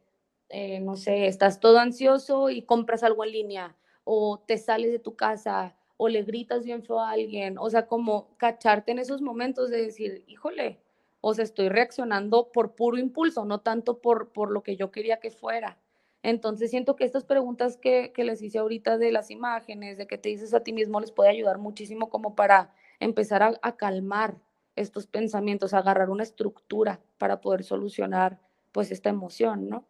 eh, 0.55 0.79
no 0.81 0.95
sé, 0.97 1.25
estás 1.25 1.59
todo 1.59 1.79
ansioso 1.79 2.51
y 2.51 2.61
compras 2.61 3.03
algo 3.03 3.23
en 3.23 3.31
línea, 3.31 3.75
o 4.03 4.39
te 4.45 4.59
sales 4.59 4.91
de 4.91 4.99
tu 4.99 5.15
casa, 5.15 5.75
o 5.97 6.09
le 6.09 6.21
gritas 6.21 6.63
bien 6.63 6.83
feo 6.83 6.99
a 6.99 7.09
alguien, 7.09 7.57
o 7.57 7.69
sea, 7.71 7.87
como 7.87 8.37
cacharte 8.37 8.91
en 8.91 8.99
esos 8.99 9.21
momentos 9.23 9.71
de 9.71 9.81
decir, 9.81 10.23
híjole, 10.27 10.79
o 11.21 11.33
sea, 11.33 11.43
estoy 11.43 11.69
reaccionando 11.69 12.51
por 12.51 12.75
puro 12.75 12.99
impulso, 12.99 13.45
no 13.45 13.61
tanto 13.61 13.99
por, 13.99 14.29
por 14.31 14.51
lo 14.51 14.61
que 14.61 14.75
yo 14.75 14.91
quería 14.91 15.19
que 15.19 15.31
fuera. 15.31 15.79
Entonces 16.21 16.69
siento 16.69 16.95
que 16.95 17.05
estas 17.05 17.25
preguntas 17.25 17.77
que, 17.77 18.11
que 18.13 18.23
les 18.23 18.41
hice 18.43 18.59
ahorita 18.59 18.99
de 18.99 19.11
las 19.11 19.31
imágenes, 19.31 19.97
de 19.97 20.05
que 20.05 20.19
te 20.19 20.29
dices 20.29 20.53
a 20.53 20.59
ti 20.61 20.71
mismo, 20.71 20.99
les 20.99 21.11
puede 21.11 21.31
ayudar 21.31 21.57
muchísimo 21.57 22.11
como 22.11 22.35
para 22.35 22.75
empezar 23.03 23.43
a, 23.43 23.59
a 23.61 23.75
calmar 23.75 24.37
estos 24.75 25.07
pensamientos, 25.07 25.73
a 25.73 25.79
agarrar 25.79 26.09
una 26.09 26.23
estructura 26.23 26.99
para 27.17 27.41
poder 27.41 27.63
solucionar 27.63 28.39
pues 28.71 28.91
esta 28.91 29.09
emoción, 29.09 29.69
¿no? 29.69 29.85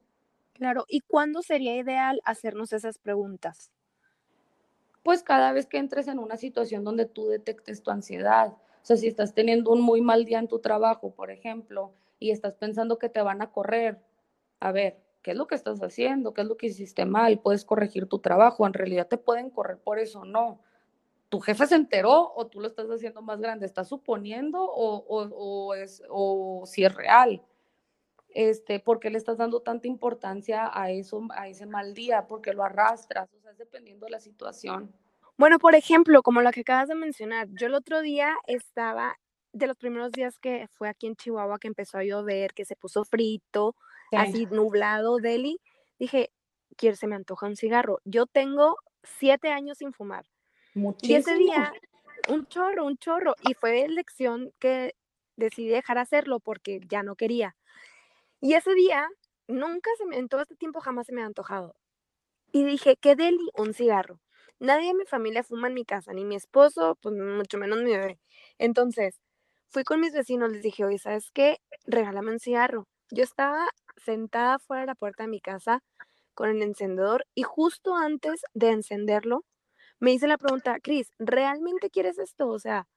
Claro, 0.53 0.85
¿y 0.87 0.99
cuándo 1.01 1.41
sería 1.41 1.75
ideal 1.75 2.21
hacernos 2.25 2.73
esas 2.73 2.97
preguntas? 2.97 3.71
Pues 5.01 5.23
cada 5.23 5.51
vez 5.51 5.65
que 5.65 5.77
entres 5.77 6.07
en 6.07 6.19
una 6.19 6.37
situación 6.37 6.83
donde 6.83 7.05
tú 7.05 7.27
detectes 7.27 7.81
tu 7.81 7.91
ansiedad. 7.91 8.49
O 8.49 8.85
sea, 8.85 8.97
si 8.97 9.07
estás 9.07 9.33
teniendo 9.33 9.71
un 9.71 9.81
muy 9.81 10.01
mal 10.01 10.25
día 10.25 10.39
en 10.39 10.47
tu 10.47 10.59
trabajo, 10.59 11.11
por 11.11 11.31
ejemplo, 11.31 11.93
y 12.19 12.31
estás 12.31 12.53
pensando 12.55 12.99
que 12.99 13.09
te 13.09 13.21
van 13.21 13.41
a 13.41 13.51
correr, 13.51 13.99
a 14.59 14.71
ver, 14.71 15.01
¿qué 15.21 15.31
es 15.31 15.37
lo 15.37 15.47
que 15.47 15.55
estás 15.55 15.81
haciendo? 15.81 16.33
¿Qué 16.33 16.41
es 16.41 16.47
lo 16.47 16.55
que 16.55 16.67
hiciste 16.67 17.05
mal? 17.05 17.39
Puedes 17.39 17.65
corregir 17.65 18.07
tu 18.07 18.19
trabajo. 18.19 18.65
En 18.67 18.73
realidad 18.73 19.07
te 19.07 19.17
pueden 19.17 19.49
correr 19.49 19.77
por 19.77 19.99
eso, 19.99 20.23
no. 20.23 20.59
¿Tu 21.33 21.39
jefe 21.39 21.65
se 21.65 21.73
enteró 21.73 22.31
o 22.35 22.45
tú 22.45 22.59
lo 22.61 22.67
estás 22.67 22.87
haciendo 22.89 23.23
más 23.23 23.41
grande? 23.41 23.65
¿Estás 23.65 23.87
suponiendo 23.89 24.63
o, 24.63 25.03
o 25.07 25.73
es, 25.73 26.03
o 26.07 26.63
si 26.67 26.85
es 26.85 26.93
real? 26.93 27.41
este, 28.33 28.79
¿por 28.79 28.99
qué 28.99 29.09
le 29.09 29.17
estás 29.17 29.37
dando 29.37 29.61
tanta 29.61 29.87
importancia 29.87 30.69
a 30.73 30.91
eso, 30.91 31.25
a 31.35 31.47
ese 31.47 31.65
mal 31.65 31.93
día? 31.93 32.27
¿Por 32.27 32.41
qué 32.41 32.53
lo 32.53 32.63
arrastras? 32.63 33.33
O 33.33 33.39
sea, 33.39 33.51
es 33.51 33.57
dependiendo 33.57 34.05
de 34.05 34.11
la 34.11 34.19
situación. 34.19 34.93
Bueno, 35.37 35.59
por 35.59 35.75
ejemplo, 35.75 36.21
como 36.21 36.41
lo 36.41 36.51
que 36.51 36.61
acabas 36.61 36.87
de 36.87 36.95
mencionar, 36.95 37.47
yo 37.51 37.67
el 37.67 37.73
otro 37.73 38.01
día 38.01 38.35
estaba, 38.47 39.17
de 39.51 39.67
los 39.67 39.77
primeros 39.77 40.11
días 40.11 40.39
que 40.39 40.67
fue 40.71 40.89
aquí 40.89 41.07
en 41.07 41.15
Chihuahua, 41.15 41.59
que 41.59 41.67
empezó 41.67 41.97
a 41.97 42.03
llover, 42.03 42.53
que 42.53 42.65
se 42.65 42.75
puso 42.75 43.03
frito, 43.03 43.75
así 44.11 44.45
nublado, 44.47 45.17
Deli, 45.17 45.59
dije, 45.99 46.31
quiero, 46.77 46.95
se 46.95 47.07
me 47.07 47.15
antoja 47.15 47.47
un 47.47 47.55
cigarro. 47.55 47.99
Yo 48.05 48.25
tengo 48.25 48.77
siete 49.03 49.49
años 49.49 49.79
sin 49.79 49.91
fumar. 49.93 50.25
Muchísimo. 50.73 51.17
Y 51.17 51.19
ese 51.19 51.35
día, 51.35 51.73
un 52.29 52.45
chorro, 52.47 52.85
un 52.85 52.97
chorro. 52.97 53.35
Y 53.47 53.53
fue 53.53 53.83
elección 53.83 54.51
que 54.59 54.95
decidí 55.35 55.69
dejar 55.69 55.97
hacerlo 55.97 56.39
porque 56.39 56.79
ya 56.87 57.03
no 57.03 57.15
quería. 57.15 57.55
Y 58.41 58.53
ese 58.55 58.73
día, 58.73 59.07
nunca 59.47 59.89
se 59.97 60.05
me, 60.05 60.17
en 60.17 60.27
todo 60.27 60.41
este 60.41 60.55
tiempo 60.55 60.81
jamás 60.81 61.07
se 61.07 61.13
me 61.13 61.21
ha 61.21 61.25
antojado. 61.25 61.75
Y 62.51 62.63
dije, 62.65 62.97
qué 62.97 63.15
deli, 63.15 63.49
un 63.57 63.73
cigarro. 63.73 64.19
Nadie 64.59 64.87
de 64.87 64.93
mi 64.93 65.05
familia 65.05 65.43
fuma 65.43 65.67
en 65.67 65.73
mi 65.73 65.85
casa, 65.85 66.13
ni 66.13 66.23
mi 66.23 66.35
esposo, 66.35 66.97
pues 67.01 67.15
mucho 67.15 67.57
menos 67.57 67.79
mi 67.81 67.91
bebé. 67.91 68.19
Entonces, 68.59 69.19
fui 69.69 69.83
con 69.83 69.99
mis 69.99 70.13
vecinos, 70.13 70.51
les 70.51 70.61
dije, 70.61 70.85
oye, 70.85 70.99
¿sabes 70.99 71.31
qué? 71.31 71.57
Regálame 71.85 72.31
un 72.31 72.39
cigarro. 72.39 72.87
Yo 73.11 73.23
estaba 73.23 73.69
sentada 73.97 74.59
fuera 74.59 74.81
de 74.81 74.87
la 74.87 74.95
puerta 74.95 75.23
de 75.23 75.29
mi 75.29 75.41
casa 75.41 75.83
con 76.33 76.49
el 76.49 76.61
encendedor 76.61 77.25
y 77.35 77.43
justo 77.43 77.95
antes 77.95 78.41
de 78.53 78.69
encenderlo, 78.71 79.43
me 79.99 80.11
hice 80.11 80.27
la 80.27 80.37
pregunta, 80.37 80.79
Cris, 80.81 81.11
¿realmente 81.19 81.89
quieres 81.89 82.19
esto? 82.19 82.47
O 82.47 82.59
sea, 82.59 82.87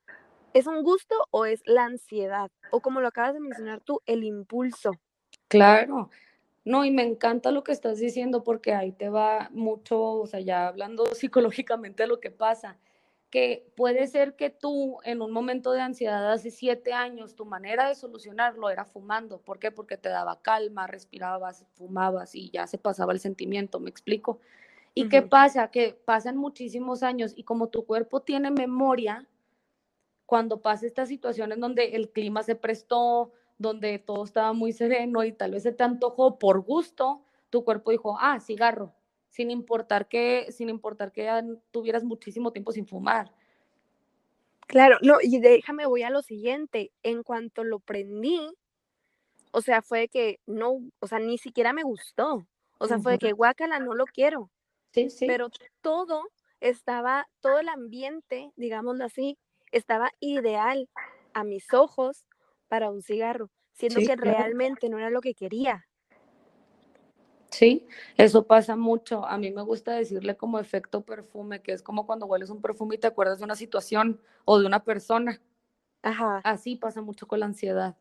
¿es 0.54 0.66
un 0.66 0.82
gusto 0.82 1.14
o 1.30 1.46
es 1.46 1.62
la 1.66 1.84
ansiedad? 1.84 2.50
O 2.70 2.80
como 2.80 3.00
lo 3.00 3.08
acabas 3.08 3.34
de 3.34 3.40
mencionar 3.40 3.80
tú, 3.80 4.00
el 4.06 4.24
impulso. 4.24 4.92
Claro, 5.48 6.10
no, 6.66 6.84
y 6.84 6.90
me 6.90 7.04
encanta 7.04 7.52
lo 7.52 7.62
que 7.62 7.70
estás 7.70 8.00
diciendo 8.00 8.42
porque 8.42 8.74
ahí 8.74 8.90
te 8.90 9.08
va 9.08 9.50
mucho, 9.52 10.02
o 10.02 10.26
sea, 10.26 10.40
ya 10.40 10.66
hablando 10.66 11.06
psicológicamente 11.14 12.02
de 12.02 12.08
lo 12.08 12.18
que 12.18 12.32
pasa, 12.32 12.76
que 13.30 13.70
puede 13.76 14.08
ser 14.08 14.34
que 14.34 14.50
tú 14.50 14.98
en 15.04 15.22
un 15.22 15.30
momento 15.30 15.70
de 15.70 15.80
ansiedad 15.80 16.32
hace 16.32 16.50
siete 16.50 16.92
años, 16.92 17.36
tu 17.36 17.44
manera 17.44 17.88
de 17.88 17.94
solucionarlo 17.94 18.68
era 18.68 18.84
fumando. 18.84 19.38
¿Por 19.38 19.60
qué? 19.60 19.70
Porque 19.70 19.96
te 19.96 20.08
daba 20.08 20.42
calma, 20.42 20.88
respirabas, 20.88 21.64
fumabas 21.74 22.34
y 22.34 22.50
ya 22.50 22.66
se 22.66 22.78
pasaba 22.78 23.12
el 23.12 23.20
sentimiento, 23.20 23.78
¿me 23.78 23.90
explico? 23.90 24.40
¿Y 24.98 25.10
qué 25.10 25.20
pasa? 25.20 25.70
Que 25.70 25.92
pasan 25.92 26.38
muchísimos 26.38 27.02
años 27.02 27.34
y 27.36 27.44
como 27.44 27.68
tu 27.68 27.84
cuerpo 27.84 28.22
tiene 28.22 28.50
memoria, 28.50 29.28
cuando 30.24 30.62
pasa 30.62 30.86
estas 30.86 31.10
situaciones 31.10 31.60
donde 31.60 31.96
el 31.96 32.08
clima 32.08 32.42
se 32.42 32.54
prestó, 32.54 33.30
donde 33.58 33.98
todo 33.98 34.24
estaba 34.24 34.54
muy 34.54 34.72
sereno 34.72 35.22
y 35.22 35.32
tal 35.32 35.50
vez 35.50 35.64
se 35.64 35.72
te 35.72 35.84
antojó 35.84 36.38
por 36.38 36.62
gusto, 36.62 37.22
tu 37.50 37.62
cuerpo 37.62 37.90
dijo, 37.90 38.16
ah, 38.18 38.40
cigarro, 38.40 38.94
sin 39.28 39.50
importar 39.50 40.08
que, 40.08 40.50
sin 40.50 40.70
importar 40.70 41.12
que 41.12 41.30
tuvieras 41.72 42.02
muchísimo 42.02 42.50
tiempo 42.50 42.72
sin 42.72 42.86
fumar. 42.86 43.30
Claro, 44.66 44.96
no, 45.02 45.18
y 45.20 45.38
déjame, 45.40 45.84
voy 45.84 46.04
a 46.04 46.10
lo 46.10 46.22
siguiente. 46.22 46.90
En 47.02 47.22
cuanto 47.22 47.64
lo 47.64 47.80
prendí, 47.80 48.40
o 49.52 49.60
sea, 49.60 49.82
fue 49.82 50.08
que 50.08 50.40
no, 50.46 50.80
o 51.00 51.06
sea, 51.06 51.18
ni 51.18 51.36
siquiera 51.36 51.74
me 51.74 51.82
gustó. 51.82 52.46
O 52.78 52.86
sea, 52.86 52.98
fue 52.98 53.18
que 53.18 53.32
guácala, 53.32 53.78
no 53.78 53.94
lo 53.94 54.06
quiero. 54.06 54.50
Sí, 54.96 55.10
sí. 55.10 55.26
Pero 55.26 55.50
todo 55.82 56.22
estaba, 56.60 57.28
todo 57.40 57.60
el 57.60 57.68
ambiente, 57.68 58.50
digámoslo 58.56 59.04
así, 59.04 59.36
estaba 59.70 60.10
ideal 60.20 60.88
a 61.34 61.44
mis 61.44 61.74
ojos 61.74 62.26
para 62.66 62.90
un 62.90 63.02
cigarro, 63.02 63.50
siendo 63.74 64.00
que 64.00 64.16
realmente 64.16 64.88
no 64.88 64.96
era 64.98 65.10
lo 65.10 65.20
que 65.20 65.34
quería. 65.34 65.86
Sí, 67.50 67.86
eso 68.16 68.46
pasa 68.46 68.74
mucho. 68.74 69.26
A 69.26 69.36
mí 69.36 69.50
me 69.50 69.60
gusta 69.60 69.92
decirle 69.92 70.34
como 70.34 70.58
efecto 70.58 71.02
perfume, 71.02 71.60
que 71.60 71.72
es 71.72 71.82
como 71.82 72.06
cuando 72.06 72.24
hueles 72.24 72.48
un 72.48 72.62
perfume 72.62 72.94
y 72.94 72.98
te 72.98 73.06
acuerdas 73.06 73.38
de 73.38 73.44
una 73.44 73.54
situación 73.54 74.18
o 74.46 74.58
de 74.58 74.66
una 74.66 74.82
persona. 74.82 75.42
Ajá. 76.00 76.40
Así 76.42 76.76
pasa 76.76 77.02
mucho 77.02 77.28
con 77.28 77.40
la 77.40 77.46
ansiedad. 77.46 77.98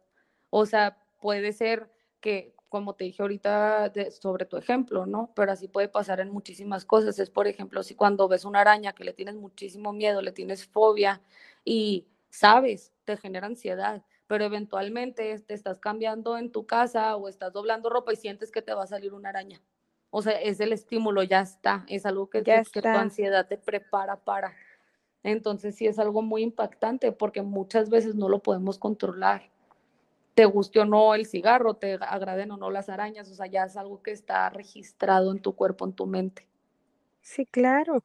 O 0.49 0.65
sea, 0.65 0.97
puede 1.19 1.51
ser 1.51 1.91
que, 2.21 2.54
como 2.75 2.93
te 2.95 3.05
dije 3.05 3.21
ahorita 3.21 3.93
sobre 4.11 4.45
tu 4.45 4.57
ejemplo, 4.57 5.05
¿no? 5.05 5.31
Pero 5.33 5.53
así 5.53 5.69
puede 5.69 5.87
pasar 5.87 6.19
en 6.19 6.29
muchísimas 6.29 6.83
cosas. 6.83 7.17
Es, 7.19 7.29
por 7.29 7.47
ejemplo, 7.47 7.83
si 7.83 7.95
cuando 7.95 8.27
ves 8.27 8.43
una 8.43 8.59
araña 8.59 8.91
que 8.91 9.05
le 9.05 9.13
tienes 9.13 9.35
muchísimo 9.35 9.93
miedo, 9.93 10.21
le 10.21 10.33
tienes 10.33 10.65
fobia 10.65 11.21
y 11.63 12.05
sabes, 12.29 12.91
te 13.05 13.15
genera 13.15 13.47
ansiedad 13.47 14.03
pero 14.27 14.43
eventualmente 14.43 15.37
te 15.39 15.53
estás 15.53 15.79
cambiando 15.79 16.37
en 16.37 16.51
tu 16.51 16.65
casa 16.65 17.15
o 17.15 17.27
estás 17.27 17.53
doblando 17.53 17.89
ropa 17.89 18.13
y 18.13 18.15
sientes 18.15 18.51
que 18.51 18.61
te 18.61 18.73
va 18.73 18.83
a 18.83 18.87
salir 18.87 19.13
una 19.13 19.29
araña. 19.29 19.61
O 20.09 20.21
sea, 20.21 20.33
es 20.41 20.59
el 20.59 20.73
estímulo, 20.73 21.23
ya 21.23 21.41
está, 21.41 21.85
es 21.87 22.05
algo 22.05 22.29
que, 22.29 22.41
que, 22.41 22.63
tu 22.63 22.87
ansiedad 22.87 23.47
te 23.47 23.57
prepara 23.57 24.23
para. 24.23 24.53
Entonces 25.23 25.75
sí 25.75 25.87
es 25.87 25.99
algo 25.99 26.21
muy 26.21 26.41
impactante 26.41 27.11
porque 27.11 27.41
muchas 27.41 27.89
veces 27.89 28.15
no 28.15 28.29
lo 28.29 28.39
podemos 28.39 28.79
controlar. 28.79 29.51
Te 30.35 30.45
guste 30.45 30.79
o 30.81 30.85
no 30.85 31.15
el 31.15 31.25
cigarro, 31.25 31.75
te 31.75 31.93
agraden 31.93 32.51
o 32.51 32.57
no 32.57 32.69
las 32.69 32.89
arañas, 32.89 33.31
o 33.31 33.35
sea, 33.35 33.47
ya 33.47 33.63
es 33.63 33.77
algo 33.77 34.03
que 34.03 34.11
está 34.11 34.49
registrado 34.49 35.31
en 35.31 35.41
tu 35.41 35.55
cuerpo, 35.55 35.85
en 35.85 35.93
tu 35.93 36.05
mente. 36.05 36.47
Sí, 37.21 37.45
claro. 37.45 38.03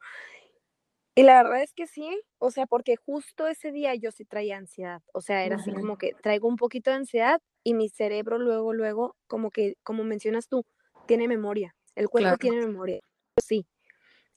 Y 1.14 1.24
la 1.24 1.42
verdad 1.42 1.62
es 1.62 1.74
que 1.74 1.86
sí, 1.86 2.22
o 2.38 2.50
sea, 2.50 2.66
porque 2.66 2.96
justo 2.96 3.48
ese 3.48 3.72
día 3.72 3.94
yo 3.96 4.12
sí 4.12 4.24
traía 4.24 4.56
ansiedad, 4.56 5.02
o 5.12 5.20
sea, 5.20 5.44
era 5.44 5.56
así 5.56 5.72
como 5.72 5.98
que 5.98 6.14
traigo 6.22 6.46
un 6.46 6.56
poquito 6.56 6.90
de 6.90 6.96
ansiedad 6.98 7.42
y 7.64 7.74
mi 7.74 7.88
cerebro 7.88 8.38
luego, 8.38 8.72
luego, 8.72 9.16
como 9.26 9.50
que, 9.50 9.74
como 9.82 10.04
mencionas 10.04 10.48
tú, 10.48 10.64
tiene 11.06 11.26
memoria, 11.26 11.74
el 11.96 12.08
cuerpo 12.08 12.38
tiene 12.38 12.64
memoria, 12.64 13.00
sí, 13.44 13.66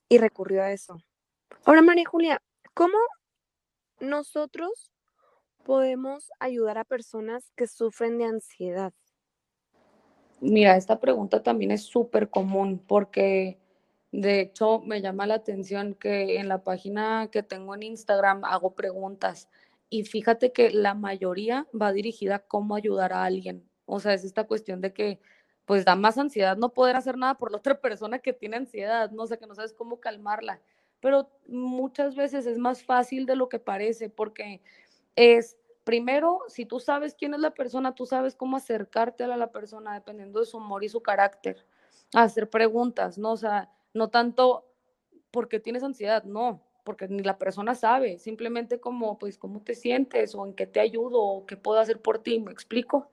y 0.09 0.17
recurrió 0.17 0.63
a 0.63 0.71
eso. 0.71 0.97
Ahora, 1.63 1.83
María 1.83 2.05
Julia, 2.05 2.41
¿cómo 2.73 2.97
nosotros 3.99 4.91
podemos 5.63 6.31
ayudar 6.39 6.77
a 6.77 6.83
personas 6.83 7.51
que 7.55 7.67
sufren 7.67 8.17
de 8.17 8.25
ansiedad? 8.25 8.93
Mira, 10.39 10.75
esta 10.75 10.99
pregunta 10.99 11.41
también 11.41 11.71
es 11.71 11.83
súper 11.83 12.29
común 12.29 12.83
porque 12.85 13.57
de 14.13 14.41
hecho, 14.41 14.79
me 14.81 15.01
llama 15.01 15.25
la 15.25 15.33
atención 15.33 15.95
que 15.95 16.37
en 16.37 16.47
la 16.47 16.63
página 16.63 17.29
que 17.31 17.41
tengo 17.41 17.73
en 17.73 17.81
Instagram 17.81 18.45
hago 18.45 18.75
preguntas 18.75 19.49
y 19.89 20.03
fíjate 20.03 20.51
que 20.51 20.69
la 20.69 20.93
mayoría 20.93 21.67
va 21.79 21.91
dirigida 21.91 22.35
a 22.35 22.39
cómo 22.39 22.75
ayudar 22.75 23.11
a 23.11 23.23
alguien. 23.23 23.67
O 23.85 23.99
sea, 23.99 24.13
es 24.13 24.23
esta 24.23 24.43
cuestión 24.43 24.81
de 24.81 24.93
que 24.93 25.19
pues 25.65 25.83
da 25.83 25.95
más 25.95 26.19
ansiedad 26.19 26.57
no 26.57 26.73
poder 26.73 26.95
hacer 26.95 27.17
nada 27.17 27.39
por 27.39 27.51
la 27.51 27.57
otra 27.57 27.81
persona 27.81 28.19
que 28.19 28.33
tiene 28.33 28.57
ansiedad, 28.57 29.09
no 29.09 29.25
sé, 29.25 29.39
que 29.39 29.47
no 29.47 29.55
sabes 29.55 29.73
cómo 29.73 29.99
calmarla. 29.99 30.61
Pero 30.99 31.31
muchas 31.47 32.15
veces 32.15 32.45
es 32.45 32.59
más 32.59 32.83
fácil 32.83 33.25
de 33.25 33.35
lo 33.35 33.49
que 33.49 33.57
parece 33.57 34.09
porque 34.09 34.61
es 35.15 35.57
primero, 35.83 36.41
si 36.47 36.65
tú 36.65 36.79
sabes 36.79 37.15
quién 37.15 37.33
es 37.33 37.39
la 37.39 37.51
persona, 37.51 37.93
tú 37.95 38.05
sabes 38.05 38.35
cómo 38.35 38.57
acercarte 38.57 39.23
a 39.23 39.37
la 39.37 39.51
persona 39.51 39.93
dependiendo 39.93 40.39
de 40.39 40.45
su 40.45 40.57
humor 40.57 40.83
y 40.83 40.89
su 40.89 41.01
carácter, 41.01 41.65
hacer 42.13 42.49
preguntas, 42.49 43.17
¿no? 43.17 43.33
O 43.33 43.37
sea, 43.37 43.69
no 43.93 44.09
tanto 44.09 44.65
porque 45.31 45.59
tienes 45.59 45.83
ansiedad, 45.83 46.23
no, 46.23 46.61
porque 46.83 47.07
ni 47.07 47.23
la 47.23 47.37
persona 47.37 47.75
sabe, 47.75 48.19
simplemente 48.19 48.79
como, 48.79 49.17
pues, 49.17 49.37
cómo 49.37 49.61
te 49.61 49.75
sientes 49.75 50.35
o 50.35 50.45
en 50.45 50.53
qué 50.53 50.67
te 50.67 50.79
ayudo 50.79 51.21
o 51.21 51.45
qué 51.45 51.57
puedo 51.57 51.79
hacer 51.79 52.01
por 52.01 52.19
ti, 52.19 52.39
me 52.39 52.51
explico. 52.51 53.09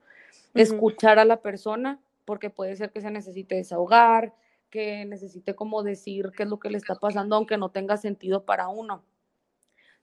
Escuchar 0.53 1.19
a 1.19 1.25
la 1.25 1.41
persona, 1.41 1.99
porque 2.25 2.49
puede 2.49 2.75
ser 2.75 2.91
que 2.91 3.01
se 3.01 3.09
necesite 3.11 3.55
desahogar, 3.55 4.33
que 4.69 5.05
necesite 5.05 5.55
como 5.55 5.83
decir 5.83 6.31
qué 6.35 6.43
es 6.43 6.49
lo 6.49 6.59
que 6.59 6.69
le 6.69 6.77
está 6.77 6.95
pasando, 6.95 7.35
aunque 7.35 7.57
no 7.57 7.69
tenga 7.69 7.97
sentido 7.97 8.45
para 8.45 8.67
uno. 8.67 9.03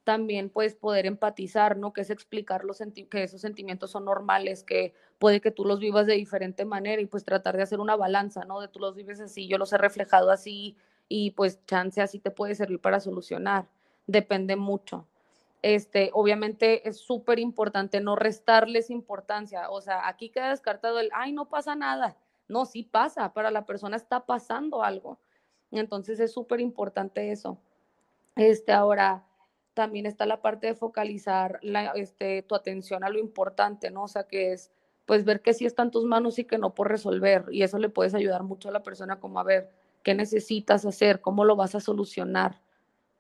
También 0.09 0.49
puedes 0.49 0.75
poder 0.75 1.05
empatizar, 1.05 1.77
¿no? 1.77 1.93
Que 1.93 2.01
es 2.01 2.09
explicar 2.09 2.65
los 2.65 2.83
que 3.11 3.25
esos 3.25 3.43
sentimientos 3.43 3.91
son 3.91 4.07
normales, 4.07 4.63
que 4.63 4.95
puede 5.19 5.43
que 5.43 5.51
tú 5.51 5.67
los 5.67 5.81
vivas 5.81 6.07
de 6.07 6.15
diferente 6.15 6.65
manera 6.65 7.03
y 7.03 7.05
pues 7.05 7.27
tratar 7.27 7.59
de 7.59 7.65
hacer 7.65 7.79
una 7.79 7.95
balanza, 7.95 8.47
¿no? 8.47 8.59
De 8.59 8.69
tú 8.69 8.79
los 8.79 8.95
vives 8.95 9.21
así, 9.21 9.47
yo 9.49 9.59
los 9.59 9.71
he 9.75 9.77
reflejado 9.77 10.31
así 10.31 10.79
y 11.09 11.33
pues 11.33 11.63
chance 11.67 12.01
así 12.01 12.21
te 12.21 12.31
puede 12.31 12.55
servir 12.55 12.81
para 12.81 13.01
solucionar. 13.01 13.69
Depende 14.07 14.57
mucho. 14.57 15.07
Este, 15.61 16.09
obviamente 16.15 16.89
es 16.89 16.97
súper 16.97 17.39
importante 17.39 18.01
no 18.01 18.17
restarles 18.17 18.89
importancia. 18.89 19.69
O 19.69 19.83
sea, 19.83 20.09
aquí 20.09 20.31
queda 20.31 20.49
descartado 20.49 21.01
el, 21.01 21.11
ay, 21.13 21.33
no 21.33 21.51
pasa 21.51 21.75
nada. 21.75 22.17
No, 22.49 22.65
sí 22.65 22.83
pasa, 22.83 23.35
para 23.35 23.51
la 23.51 23.67
persona 23.67 23.99
está 23.99 24.25
pasando 24.25 24.83
algo. 24.83 25.19
Entonces 25.71 26.19
es 26.19 26.33
súper 26.33 26.61
importante 26.61 27.31
eso. 27.31 27.59
Este, 28.37 28.73
ahora, 28.73 29.28
también 29.79 30.07
está 30.07 30.27
la 30.27 30.43
parte 30.43 30.67
de 30.67 30.75
focalizar 30.75 31.61
la, 31.63 31.93
este, 31.93 32.43
tu 32.43 32.57
atención 32.57 33.05
a 33.05 33.11
lo 33.11 33.21
importante, 33.21 33.93
¿no? 33.93 34.03
O 34.03 34.09
sea, 34.09 34.25
que 34.25 34.53
es 34.53 34.73
pues 35.07 35.25
ver 35.25 35.41
que 35.41 35.55
sí 35.55 35.67
está 35.67 35.85
en 35.85 35.93
tus 35.93 36.05
manos 36.05 36.41
y 36.41 36.45
que 36.45 36.59
no 36.59 36.75
por 36.75 36.89
resolver. 36.89 37.45
Y 37.53 37.63
eso 37.63 37.79
le 37.79 37.89
puedes 37.89 38.13
ayudar 38.13 38.43
mucho 38.43 38.71
a 38.71 38.73
la 38.73 38.83
persona 38.83 39.21
como 39.21 39.39
a 39.39 39.45
ver 39.45 39.71
qué 40.03 40.17
necesitas 40.17 40.85
hacer, 40.85 41.21
cómo 41.21 41.45
lo 41.45 41.55
vas 41.55 41.77
a 41.77 41.81
solucionar. 41.81 42.61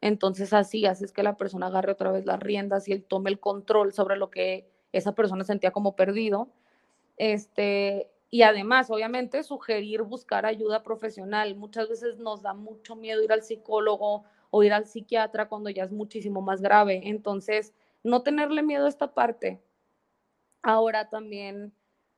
Entonces 0.00 0.52
así 0.52 0.84
haces 0.84 1.12
que 1.12 1.22
la 1.22 1.36
persona 1.36 1.68
agarre 1.68 1.92
otra 1.92 2.10
vez 2.10 2.26
las 2.26 2.40
riendas 2.40 2.88
y 2.88 2.92
él 2.92 3.04
tome 3.04 3.30
el 3.30 3.38
control 3.38 3.92
sobre 3.92 4.16
lo 4.16 4.28
que 4.28 4.68
esa 4.90 5.14
persona 5.14 5.44
sentía 5.44 5.70
como 5.70 5.94
perdido. 5.94 6.48
Este, 7.18 8.10
y 8.30 8.42
además, 8.42 8.90
obviamente, 8.90 9.44
sugerir 9.44 10.02
buscar 10.02 10.44
ayuda 10.44 10.82
profesional. 10.82 11.54
Muchas 11.54 11.88
veces 11.88 12.18
nos 12.18 12.42
da 12.42 12.52
mucho 12.52 12.96
miedo 12.96 13.22
ir 13.22 13.30
al 13.30 13.44
psicólogo 13.44 14.24
o 14.50 14.62
ir 14.62 14.72
al 14.72 14.86
psiquiatra 14.86 15.48
cuando 15.48 15.70
ya 15.70 15.84
es 15.84 15.92
muchísimo 15.92 16.40
más 16.40 16.60
grave. 16.60 17.02
Entonces, 17.04 17.74
no 18.02 18.22
tenerle 18.22 18.62
miedo 18.62 18.86
a 18.86 18.88
esta 18.88 19.14
parte. 19.14 19.62
Ahora 20.62 21.08
también 21.08 21.72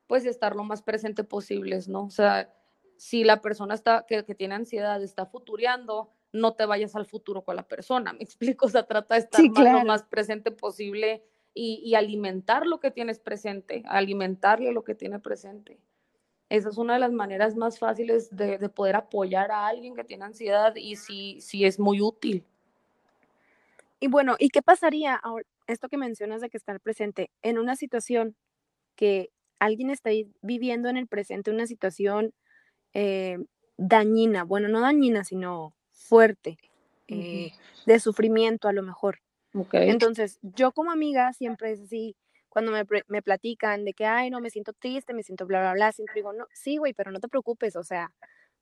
pues 0.07 0.27
estar 0.27 0.57
lo 0.57 0.65
más 0.65 0.83
presente 0.83 1.23
posibles, 1.23 1.87
¿no? 1.87 2.03
O 2.03 2.11
sea, 2.11 2.53
si 2.97 3.23
la 3.23 3.41
persona 3.41 3.75
está, 3.75 4.07
que, 4.09 4.23
tiene 4.35 4.57
ansiedad 4.57 5.01
está 5.05 5.25
futureando, 5.25 6.11
no 6.33 6.55
te 6.55 6.67
vayas 6.67 6.97
al 6.97 7.07
futuro 7.07 7.45
con 7.45 7.55
la 7.55 7.69
persona, 7.69 8.13
me 8.15 8.25
explico, 8.25 8.67
o 8.67 8.69
sea, 8.69 8.83
trata 8.83 9.15
de 9.15 9.21
estar 9.21 9.41
lo 9.45 9.85
más 9.85 10.03
presente 10.03 10.51
posible 10.51 11.23
y, 11.55 11.95
alimentar 11.95 12.67
lo 12.67 12.81
que 12.81 12.91
tienes 12.91 13.21
presente, 13.21 13.85
alimentarle 13.87 14.73
lo 14.73 14.83
que 14.83 14.97
tiene 14.97 15.21
presente. 15.21 15.81
Esa 16.51 16.69
es 16.69 16.79
una 16.79 16.95
de 16.95 17.01
las 17.01 17.13
maneras 17.13 17.57
más 17.57 17.79
fáciles 17.79 18.37
de, 18.37 18.59
poder 18.69 18.97
apoyar 18.97 19.53
a 19.53 19.69
alguien 19.69 19.95
que 19.95 20.03
tiene 20.03 20.25
ansiedad 20.25 20.75
y 20.75 20.97
si 20.97 21.41
sí 21.41 21.65
es 21.65 21.79
muy 21.79 22.01
útil. 22.01 22.45
Y 24.01 24.09
bueno, 24.09 24.35
¿y 24.39 24.49
qué 24.49 24.61
pasaría 24.61 25.15
ahora, 25.15 25.45
esto 25.69 25.89
que 25.89 25.97
mencionas 25.97 26.41
de 26.41 26.51
que 26.51 26.57
estar 26.57 26.81
presente 26.81 27.31
en 27.43 27.59
una 27.59 27.77
situación 27.77 28.35
que 28.97 29.31
alguien 29.61 29.91
está 29.91 30.11
viviendo 30.43 30.89
en 30.89 30.97
el 30.97 31.07
presente 31.07 31.53
una 31.53 31.69
situación 31.69 32.33
eh, 32.95 33.39
dañina, 33.77 34.43
bueno, 34.43 34.67
no 34.67 34.81
dañina, 34.81 35.23
sino 35.23 35.75
fuerte, 35.93 36.59
eh, 37.07 37.53
de 37.87 38.01
sufrimiento 38.01 38.67
a 38.67 38.73
lo 38.73 38.83
mejor. 38.83 39.21
Entonces, 39.73 40.39
yo 40.43 40.73
como 40.73 40.91
amiga 40.91 41.33
siempre 41.33 41.73
es 41.73 41.81
así, 41.81 42.17
cuando 42.51 42.73
me, 42.73 42.85
me, 43.09 43.23
platican 43.23 43.85
de 43.87 43.95
que, 43.95 44.05
ay, 44.05 44.29
no, 44.29 44.41
me 44.41 44.51
siento 44.51 44.75
triste, 44.75 45.15
me 45.15 45.23
siento 45.23 45.47
bla, 45.47 45.61
bla, 45.61 45.73
bla, 45.73 45.93
siempre 45.93 46.17
digo, 46.17 46.33
no, 46.35 46.47
sí, 46.53 46.77
güey, 46.77 46.93
pero 46.93 47.11
no 47.11 47.21
te 47.21 47.29
preocupes, 47.29 47.77
o 47.77 47.83
sea, 47.83 48.13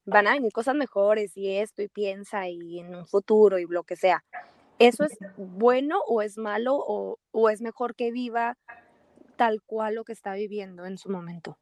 van 0.05 0.29
a 0.29 0.35
venir 0.35 0.53
cosas 0.53 0.77
mejores 0.77 1.37
y 1.37 1.57
esto 1.57 1.83
y 1.83 1.89
piensa 1.89 2.49
y 2.49 2.79
en 2.79 2.95
un 2.95 3.07
futuro 3.07 3.59
y 3.59 3.67
lo 3.67 3.83
que 3.83 3.97
sea. 3.97 4.25
¿Eso 4.79 5.05
es 5.05 5.19
bueno 5.37 6.01
o 6.07 6.23
es 6.23 6.39
malo 6.39 6.77
o, 6.77 7.19
o 7.33 7.51
es 7.51 7.61
mejor 7.61 7.97
que 7.97 8.13
viva 8.13 8.57
tal 9.39 9.63
cual 9.63 9.95
lo 9.95 10.05
que 10.05 10.13
está 10.13 10.35
viviendo 10.35 10.85
en 10.85 10.99
su 10.99 11.09
momento. 11.09 11.57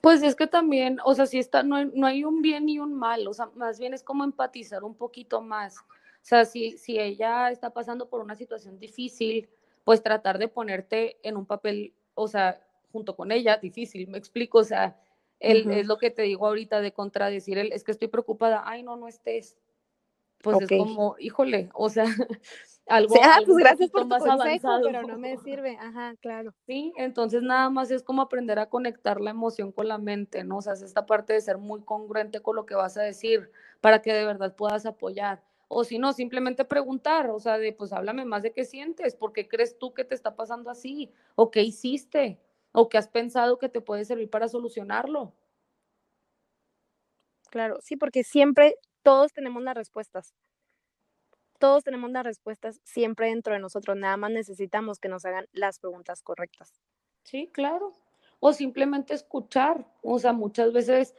Pues 0.00 0.22
es 0.22 0.34
que 0.34 0.46
también, 0.46 0.98
o 1.04 1.14
sea, 1.14 1.26
si 1.26 1.38
está, 1.38 1.62
no 1.62 1.76
hay, 1.76 1.90
no 1.94 2.06
hay 2.06 2.24
un 2.24 2.42
bien 2.42 2.66
ni 2.66 2.78
un 2.78 2.94
mal, 2.94 3.26
o 3.28 3.34
sea, 3.34 3.50
más 3.54 3.78
bien 3.78 3.94
es 3.94 4.02
como 4.02 4.24
empatizar 4.24 4.82
un 4.82 4.96
poquito 4.96 5.40
más. 5.40 5.78
O 5.78 6.28
sea, 6.28 6.44
si, 6.44 6.76
si 6.78 6.98
ella 6.98 7.50
está 7.50 7.70
pasando 7.70 8.08
por 8.08 8.20
una 8.20 8.34
situación 8.34 8.78
difícil, 8.78 9.48
pues 9.86 10.02
tratar 10.02 10.38
de 10.38 10.48
ponerte 10.48 11.16
en 11.22 11.36
un 11.36 11.46
papel, 11.46 11.94
o 12.14 12.26
sea, 12.26 12.60
junto 12.90 13.14
con 13.14 13.30
ella, 13.30 13.58
difícil, 13.58 14.08
me 14.08 14.18
explico, 14.18 14.58
o 14.58 14.64
sea, 14.64 15.00
él, 15.38 15.70
es 15.70 15.86
lo 15.86 15.96
que 15.96 16.10
te 16.10 16.22
digo 16.22 16.48
ahorita 16.48 16.80
de 16.80 16.92
contradecir, 16.92 17.56
él, 17.56 17.70
es 17.72 17.84
que 17.84 17.92
estoy 17.92 18.08
preocupada, 18.08 18.64
ay, 18.66 18.82
no, 18.82 18.96
no 18.96 19.06
estés. 19.06 19.56
Pues 20.42 20.60
es 20.60 20.76
como, 20.76 21.14
híjole, 21.20 21.70
o 21.72 21.88
sea, 21.88 22.04
algo. 22.88 23.14
Ah, 23.22 23.38
pues 23.46 23.58
gracias 23.58 23.90
por 23.90 24.02
tu 24.02 24.08
más 24.08 24.24
consejo, 24.24 24.68
pero 24.82 25.04
no 25.04 25.18
me 25.18 25.36
sirve. 25.36 25.76
Ajá, 25.80 26.16
claro. 26.20 26.52
Sí, 26.66 26.92
entonces 26.96 27.44
nada 27.44 27.70
más 27.70 27.92
es 27.92 28.02
como 28.02 28.22
aprender 28.22 28.58
a 28.58 28.68
conectar 28.68 29.20
la 29.20 29.30
emoción 29.30 29.70
con 29.70 29.86
la 29.86 29.98
mente, 29.98 30.42
¿no? 30.42 30.56
O 30.56 30.62
sea, 30.62 30.72
es 30.72 30.82
esta 30.82 31.06
parte 31.06 31.32
de 31.32 31.40
ser 31.40 31.58
muy 31.58 31.82
congruente 31.82 32.40
con 32.40 32.56
lo 32.56 32.66
que 32.66 32.74
vas 32.74 32.96
a 32.96 33.02
decir 33.02 33.52
para 33.80 34.02
que 34.02 34.12
de 34.12 34.24
verdad 34.24 34.56
puedas 34.56 34.84
apoyar. 34.84 35.44
O 35.70 35.82
si 35.84 35.98
no, 35.98 36.12
simplemente 36.12 36.64
preguntar, 36.64 37.30
o 37.30 37.40
sea, 37.40 37.58
de 37.58 37.72
pues 37.72 37.92
háblame 37.92 38.24
más 38.24 38.42
de 38.42 38.52
qué 38.52 38.64
sientes, 38.64 39.16
por 39.16 39.32
qué 39.32 39.48
crees 39.48 39.78
tú 39.78 39.94
que 39.94 40.04
te 40.04 40.14
está 40.14 40.36
pasando 40.36 40.70
así, 40.70 41.12
o 41.34 41.50
qué 41.50 41.62
hiciste, 41.62 42.40
o 42.72 42.88
qué 42.88 42.98
has 42.98 43.08
pensado 43.08 43.58
que 43.58 43.68
te 43.68 43.80
puede 43.80 44.04
servir 44.04 44.30
para 44.30 44.48
solucionarlo. 44.48 45.34
Claro, 47.50 47.78
sí, 47.80 47.96
porque 47.96 48.22
siempre 48.24 48.76
todos 49.02 49.32
tenemos 49.32 49.62
las 49.62 49.74
respuestas. 49.74 50.32
Todos 51.58 51.84
tenemos 51.84 52.10
las 52.10 52.24
respuestas 52.24 52.80
siempre 52.84 53.28
dentro 53.28 53.54
de 53.54 53.60
nosotros, 53.60 53.96
nada 53.96 54.16
más 54.16 54.30
necesitamos 54.30 54.98
que 54.98 55.08
nos 55.08 55.24
hagan 55.26 55.46
las 55.52 55.78
preguntas 55.78 56.22
correctas. 56.22 56.80
Sí, 57.24 57.50
claro. 57.52 57.92
O 58.40 58.52
simplemente 58.52 59.14
escuchar. 59.14 59.86
O 60.02 60.18
sea, 60.18 60.32
muchas 60.32 60.72
veces 60.72 61.14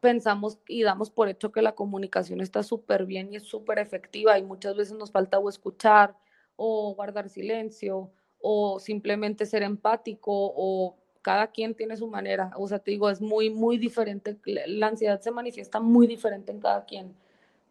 pensamos 0.00 0.58
y 0.68 0.82
damos 0.82 1.10
por 1.10 1.28
hecho 1.28 1.52
que 1.52 1.62
la 1.62 1.74
comunicación 1.74 2.40
está 2.40 2.62
súper 2.62 3.06
bien 3.06 3.32
y 3.32 3.36
es 3.36 3.44
súper 3.44 3.78
efectiva 3.78 4.38
y 4.38 4.42
muchas 4.42 4.76
veces 4.76 4.96
nos 4.96 5.10
falta 5.10 5.38
o 5.38 5.48
escuchar 5.48 6.16
o 6.56 6.94
guardar 6.94 7.28
silencio 7.28 8.10
o 8.40 8.78
simplemente 8.78 9.46
ser 9.46 9.62
empático 9.62 10.32
o 10.32 10.96
cada 11.22 11.48
quien 11.48 11.74
tiene 11.74 11.96
su 11.96 12.06
manera. 12.06 12.52
O 12.56 12.68
sea, 12.68 12.78
te 12.78 12.90
digo, 12.90 13.10
es 13.10 13.20
muy, 13.20 13.50
muy 13.50 13.78
diferente. 13.78 14.38
La 14.66 14.86
ansiedad 14.86 15.20
se 15.20 15.30
manifiesta 15.30 15.80
muy 15.80 16.06
diferente 16.06 16.52
en 16.52 16.60
cada 16.60 16.84
quien. 16.84 17.14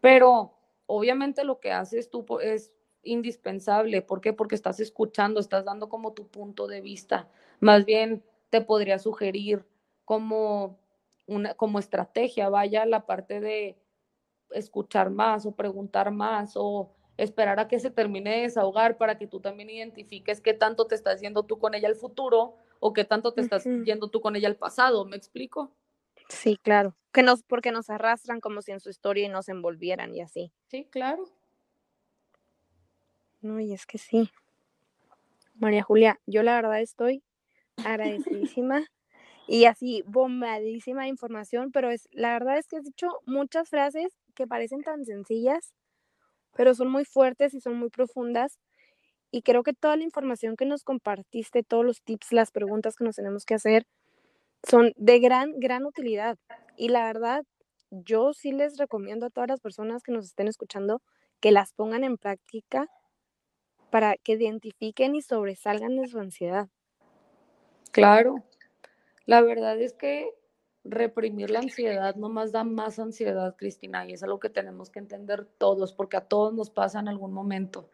Pero 0.00 0.52
obviamente 0.86 1.44
lo 1.44 1.58
que 1.58 1.72
haces 1.72 2.10
tú 2.10 2.24
es 2.40 2.72
indispensable. 3.02 4.02
¿Por 4.02 4.20
qué? 4.20 4.32
Porque 4.32 4.54
estás 4.54 4.80
escuchando, 4.80 5.40
estás 5.40 5.64
dando 5.64 5.88
como 5.88 6.12
tu 6.12 6.28
punto 6.28 6.66
de 6.66 6.80
vista. 6.80 7.28
Más 7.60 7.84
bien 7.84 8.22
te 8.50 8.60
podría 8.60 8.98
sugerir 8.98 9.64
como 10.04 10.78
una 11.28 11.54
como 11.54 11.78
estrategia, 11.78 12.48
vaya 12.48 12.84
la 12.86 13.06
parte 13.06 13.40
de 13.40 13.78
escuchar 14.50 15.10
más 15.10 15.46
o 15.46 15.52
preguntar 15.52 16.10
más 16.10 16.52
o 16.56 16.90
esperar 17.18 17.60
a 17.60 17.68
que 17.68 17.78
se 17.78 17.90
termine 17.90 18.30
de 18.30 18.42
desahogar 18.42 18.96
para 18.96 19.18
que 19.18 19.26
tú 19.26 19.40
también 19.40 19.70
identifiques 19.70 20.40
qué 20.40 20.54
tanto 20.54 20.86
te 20.86 20.94
estás 20.94 21.20
yendo 21.20 21.44
tú 21.44 21.58
con 21.58 21.74
ella 21.74 21.88
al 21.88 21.96
futuro 21.96 22.56
o 22.80 22.92
qué 22.92 23.04
tanto 23.04 23.32
te 23.32 23.42
estás 23.42 23.64
yendo 23.84 24.08
tú 24.08 24.20
con 24.20 24.36
ella 24.36 24.48
al 24.48 24.56
pasado, 24.56 25.04
¿me 25.04 25.16
explico? 25.16 25.72
Sí, 26.28 26.56
claro. 26.56 26.94
Que 27.12 27.22
nos, 27.22 27.42
porque 27.42 27.72
nos 27.72 27.90
arrastran 27.90 28.40
como 28.40 28.62
si 28.62 28.72
en 28.72 28.80
su 28.80 28.88
historia 28.88 29.26
y 29.26 29.28
nos 29.28 29.48
envolvieran 29.48 30.14
y 30.14 30.20
así. 30.20 30.52
Sí, 30.68 30.86
claro. 30.90 31.24
No, 33.40 33.60
y 33.60 33.72
es 33.72 33.84
que 33.84 33.98
sí. 33.98 34.30
María 35.54 35.82
Julia, 35.82 36.20
yo 36.26 36.42
la 36.42 36.54
verdad 36.54 36.80
estoy 36.80 37.22
agradecidísima 37.84 38.86
y 39.48 39.66
así 39.66 40.04
bombadísima 40.06 41.04
de 41.04 41.08
información, 41.10 41.72
pero 41.72 41.90
es 41.90 42.08
la 42.12 42.34
verdad 42.34 42.58
es 42.58 42.68
que 42.68 42.76
has 42.78 42.84
dicho 42.84 43.08
muchas 43.26 43.70
frases 43.70 44.14
que 44.36 44.46
parecen 44.48 44.82
tan 44.82 45.06
sencillas, 45.06 45.74
pero 46.56 46.74
son 46.74 46.90
muy 46.90 47.04
fuertes 47.04 47.54
y 47.54 47.60
son 47.60 47.76
muy 47.78 47.90
profundas. 47.90 48.58
Y 49.32 49.42
creo 49.42 49.62
que 49.64 49.74
toda 49.74 49.96
la 49.96 50.04
información 50.04 50.56
que 50.56 50.66
nos 50.66 50.84
compartiste, 50.84 51.62
todos 51.64 51.84
los 51.84 52.02
tips, 52.02 52.32
las 52.32 52.50
preguntas 52.52 52.96
que 52.96 53.04
nos 53.04 53.16
tenemos 53.16 53.44
que 53.46 53.54
hacer, 53.54 53.84
son 54.68 54.92
de 54.96 55.20
gran, 55.20 55.58
gran 55.60 55.86
utilidad. 55.86 56.38
Y 56.76 56.88
la 56.90 57.04
verdad, 57.06 57.44
yo 57.90 58.32
sí 58.34 58.52
les 58.52 58.78
recomiendo 58.78 59.26
a 59.26 59.30
todas 59.30 59.48
las 59.48 59.60
personas 59.60 60.02
que 60.02 60.12
nos 60.12 60.26
estén 60.26 60.48
escuchando 60.48 61.02
que 61.40 61.52
las 61.52 61.72
pongan 61.74 62.04
en 62.04 62.18
práctica 62.18 62.88
para 63.90 64.16
que 64.16 64.32
identifiquen 64.32 65.14
y 65.14 65.20
sobresalgan 65.20 65.96
de 65.96 66.08
su 66.08 66.18
ansiedad. 66.18 66.70
Claro, 67.92 68.44
la 69.28 69.42
verdad 69.42 69.78
es 69.78 69.92
que 69.92 70.34
reprimir 70.84 71.50
la 71.50 71.58
ansiedad 71.58 72.16
nomás 72.16 72.50
da 72.50 72.64
más 72.64 72.98
ansiedad, 72.98 73.56
Cristina, 73.58 74.08
y 74.08 74.14
es 74.14 74.22
algo 74.22 74.40
que 74.40 74.48
tenemos 74.48 74.88
que 74.88 75.00
entender 75.00 75.44
todos, 75.44 75.92
porque 75.92 76.16
a 76.16 76.22
todos 76.22 76.54
nos 76.54 76.70
pasa 76.70 76.98
en 76.98 77.08
algún 77.08 77.34
momento. 77.34 77.90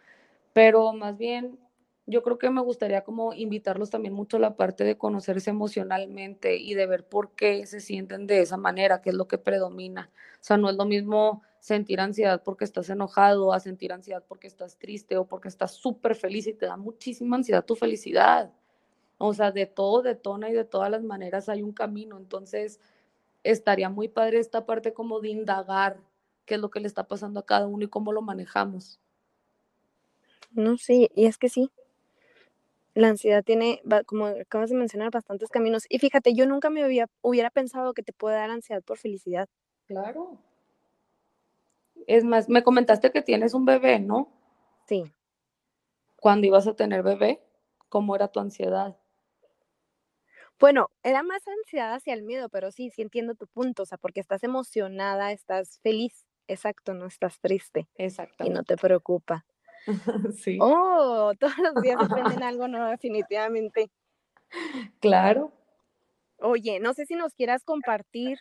Pero 0.52 0.92
más 0.92 1.18
bien 1.18 1.58
yo 2.06 2.22
creo 2.22 2.38
que 2.38 2.50
me 2.50 2.60
gustaría 2.60 3.02
como 3.02 3.34
invitarlos 3.34 3.90
también 3.90 4.14
mucho 4.14 4.36
a 4.36 4.40
la 4.40 4.56
parte 4.56 4.84
de 4.84 4.96
conocerse 4.96 5.50
emocionalmente 5.50 6.56
y 6.56 6.74
de 6.74 6.86
ver 6.86 7.04
por 7.08 7.34
qué 7.34 7.66
se 7.66 7.80
sienten 7.80 8.28
de 8.28 8.40
esa 8.40 8.56
manera, 8.56 9.02
qué 9.02 9.10
es 9.10 9.16
lo 9.16 9.26
que 9.26 9.38
predomina. 9.38 10.12
O 10.34 10.38
sea, 10.44 10.56
no 10.56 10.70
es 10.70 10.76
lo 10.76 10.84
mismo 10.84 11.42
sentir 11.58 11.98
ansiedad 11.98 12.44
porque 12.44 12.64
estás 12.64 12.90
enojado, 12.90 13.52
a 13.52 13.58
sentir 13.58 13.92
ansiedad 13.92 14.22
porque 14.28 14.46
estás 14.46 14.78
triste 14.78 15.16
o 15.16 15.26
porque 15.26 15.48
estás 15.48 15.72
súper 15.72 16.14
feliz 16.14 16.46
y 16.46 16.54
te 16.54 16.66
da 16.66 16.76
muchísima 16.76 17.34
ansiedad 17.34 17.64
tu 17.64 17.74
felicidad. 17.74 18.52
O 19.18 19.32
sea, 19.34 19.52
de 19.52 19.66
todo 19.66 20.02
detona 20.02 20.50
y 20.50 20.52
de 20.52 20.64
todas 20.64 20.90
las 20.90 21.02
maneras 21.02 21.48
hay 21.48 21.62
un 21.62 21.72
camino. 21.72 22.18
Entonces, 22.18 22.80
estaría 23.42 23.88
muy 23.88 24.08
padre 24.08 24.38
esta 24.38 24.66
parte 24.66 24.92
como 24.92 25.20
de 25.20 25.28
indagar 25.28 25.98
qué 26.46 26.54
es 26.56 26.60
lo 26.60 26.70
que 26.70 26.80
le 26.80 26.88
está 26.88 27.06
pasando 27.06 27.40
a 27.40 27.46
cada 27.46 27.66
uno 27.66 27.84
y 27.84 27.88
cómo 27.88 28.12
lo 28.12 28.22
manejamos. 28.22 29.00
No, 30.52 30.76
sí, 30.76 31.10
y 31.14 31.26
es 31.26 31.38
que 31.38 31.48
sí, 31.48 31.70
la 32.94 33.08
ansiedad 33.08 33.42
tiene, 33.42 33.82
como 34.06 34.26
acabas 34.26 34.70
de 34.70 34.76
mencionar, 34.76 35.10
bastantes 35.10 35.48
caminos. 35.48 35.84
Y 35.88 35.98
fíjate, 35.98 36.32
yo 36.32 36.46
nunca 36.46 36.70
me 36.70 36.84
había, 36.84 37.08
hubiera 37.22 37.50
pensado 37.50 37.92
que 37.92 38.02
te 38.02 38.12
puede 38.12 38.36
dar 38.36 38.50
ansiedad 38.50 38.82
por 38.82 38.98
felicidad. 38.98 39.48
Claro. 39.86 40.38
Es 42.06 42.24
más, 42.24 42.48
me 42.48 42.62
comentaste 42.62 43.10
que 43.10 43.22
tienes 43.22 43.52
un 43.52 43.64
bebé, 43.64 43.98
¿no? 43.98 44.28
Sí. 44.86 45.04
¿Cuándo 46.20 46.46
ibas 46.46 46.66
a 46.68 46.76
tener 46.76 47.02
bebé? 47.02 47.42
¿Cómo 47.88 48.14
era 48.14 48.28
tu 48.28 48.38
ansiedad? 48.38 48.96
Bueno, 50.60 50.88
era 51.02 51.22
más 51.22 51.42
ansiedad 51.46 51.94
hacia 51.94 52.14
el 52.14 52.22
miedo, 52.22 52.48
pero 52.48 52.70
sí, 52.70 52.90
sí 52.90 53.02
entiendo 53.02 53.34
tu 53.34 53.46
punto, 53.46 53.82
o 53.82 53.86
sea, 53.86 53.98
porque 53.98 54.20
estás 54.20 54.44
emocionada, 54.44 55.32
estás 55.32 55.80
feliz, 55.82 56.26
exacto, 56.48 56.94
no 56.94 57.06
estás 57.06 57.40
triste. 57.40 57.88
Exacto. 57.96 58.44
Y 58.44 58.50
no 58.50 58.62
te 58.62 58.76
preocupa. 58.76 59.44
sí. 60.38 60.58
Oh, 60.60 61.32
todos 61.40 61.58
los 61.58 61.82
días 61.82 61.98
aprenden 62.00 62.42
algo 62.42 62.68
nuevo, 62.68 62.86
definitivamente. 62.86 63.90
Claro. 65.00 65.52
Oye, 66.38 66.80
no 66.80 66.94
sé 66.94 67.06
si 67.06 67.14
nos 67.14 67.34
quieras 67.34 67.64
compartir 67.64 68.38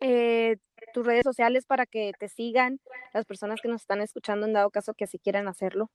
eh, 0.00 0.56
tus 0.92 1.06
redes 1.06 1.22
sociales 1.22 1.64
para 1.66 1.86
que 1.86 2.12
te 2.18 2.28
sigan 2.28 2.80
las 3.12 3.24
personas 3.24 3.60
que 3.60 3.68
nos 3.68 3.82
están 3.82 4.00
escuchando 4.00 4.46
en 4.46 4.52
dado 4.52 4.70
caso 4.70 4.94
que 4.94 5.04
así 5.04 5.18
quieran 5.18 5.48
hacerlo. 5.48 5.90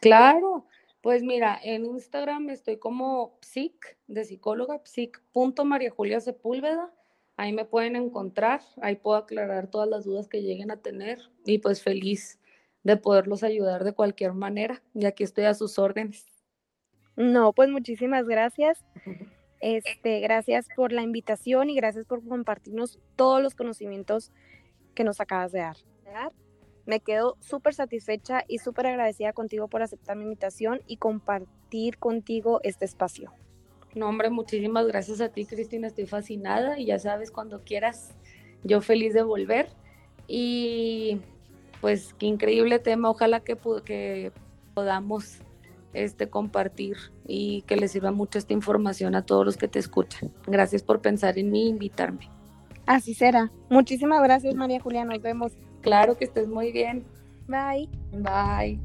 Claro, 0.00 0.66
pues 1.02 1.24
mira, 1.24 1.58
en 1.62 1.84
Instagram 1.84 2.48
estoy 2.50 2.78
como 2.78 3.36
psic 3.42 3.98
de 4.06 4.24
psicóloga, 4.24 4.80
psic.mariajulia 4.84 6.20
Sepúlveda. 6.20 6.94
Ahí 7.36 7.52
me 7.52 7.64
pueden 7.64 7.96
encontrar, 7.96 8.60
ahí 8.80 8.96
puedo 8.96 9.16
aclarar 9.16 9.68
todas 9.68 9.88
las 9.88 10.04
dudas 10.04 10.28
que 10.28 10.42
lleguen 10.42 10.70
a 10.70 10.80
tener 10.80 11.18
y 11.44 11.58
pues 11.58 11.82
feliz 11.82 12.38
de 12.84 12.96
poderlos 12.96 13.42
ayudar 13.42 13.82
de 13.82 13.94
cualquier 13.94 14.32
manera. 14.32 14.80
Y 14.94 15.06
aquí 15.06 15.24
estoy 15.24 15.44
a 15.44 15.54
sus 15.54 15.78
órdenes. 15.78 16.26
No, 17.16 17.52
pues 17.52 17.68
muchísimas 17.68 18.26
gracias. 18.26 18.84
Este, 19.64 20.18
gracias 20.18 20.66
por 20.74 20.90
la 20.90 21.02
invitación 21.02 21.70
y 21.70 21.76
gracias 21.76 22.04
por 22.04 22.26
compartirnos 22.26 22.98
todos 23.14 23.40
los 23.40 23.54
conocimientos 23.54 24.32
que 24.96 25.04
nos 25.04 25.20
acabas 25.20 25.52
de 25.52 25.60
dar. 25.60 25.76
Me 26.86 27.00
quedo 27.00 27.36
súper 27.40 27.74
satisfecha 27.74 28.44
y 28.48 28.58
súper 28.58 28.86
agradecida 28.86 29.32
contigo 29.32 29.68
por 29.68 29.82
aceptar 29.82 30.16
mi 30.16 30.24
invitación 30.24 30.80
y 30.86 30.96
compartir 30.96 31.98
contigo 31.98 32.60
este 32.64 32.84
espacio. 32.84 33.32
No, 33.94 34.08
hombre, 34.08 34.30
muchísimas 34.30 34.86
gracias 34.86 35.20
a 35.20 35.28
ti, 35.28 35.44
Cristina. 35.44 35.86
Estoy 35.86 36.06
fascinada 36.06 36.78
y 36.78 36.86
ya 36.86 36.98
sabes, 36.98 37.30
cuando 37.30 37.60
quieras, 37.62 38.14
yo 38.64 38.80
feliz 38.80 39.14
de 39.14 39.22
volver. 39.22 39.68
Y 40.26 41.20
pues 41.80 42.14
qué 42.14 42.26
increíble 42.26 42.78
tema, 42.78 43.10
ojalá 43.10 43.40
que, 43.40 43.56
que 43.84 44.32
podamos 44.72 45.38
este, 45.92 46.30
compartir 46.30 46.96
y 47.26 47.62
que 47.62 47.76
les 47.76 47.92
sirva 47.92 48.12
mucho 48.12 48.38
esta 48.38 48.52
información 48.52 49.14
a 49.14 49.26
todos 49.26 49.44
los 49.44 49.56
que 49.56 49.68
te 49.68 49.78
escuchan. 49.78 50.32
Gracias 50.46 50.82
por 50.82 51.00
pensar 51.00 51.38
en 51.38 51.50
mí 51.50 51.64
e 51.64 51.68
invitarme. 51.68 52.30
Así 52.86 53.14
será. 53.14 53.52
Muchísimas 53.68 54.22
gracias, 54.22 54.54
María 54.54 54.80
Julia. 54.80 55.04
Nos 55.04 55.20
vemos. 55.20 55.52
Claro 55.82 56.16
que 56.16 56.24
estés 56.24 56.48
muy 56.48 56.72
bien. 56.72 57.04
Bye. 57.48 57.88
Bye. 58.12 58.80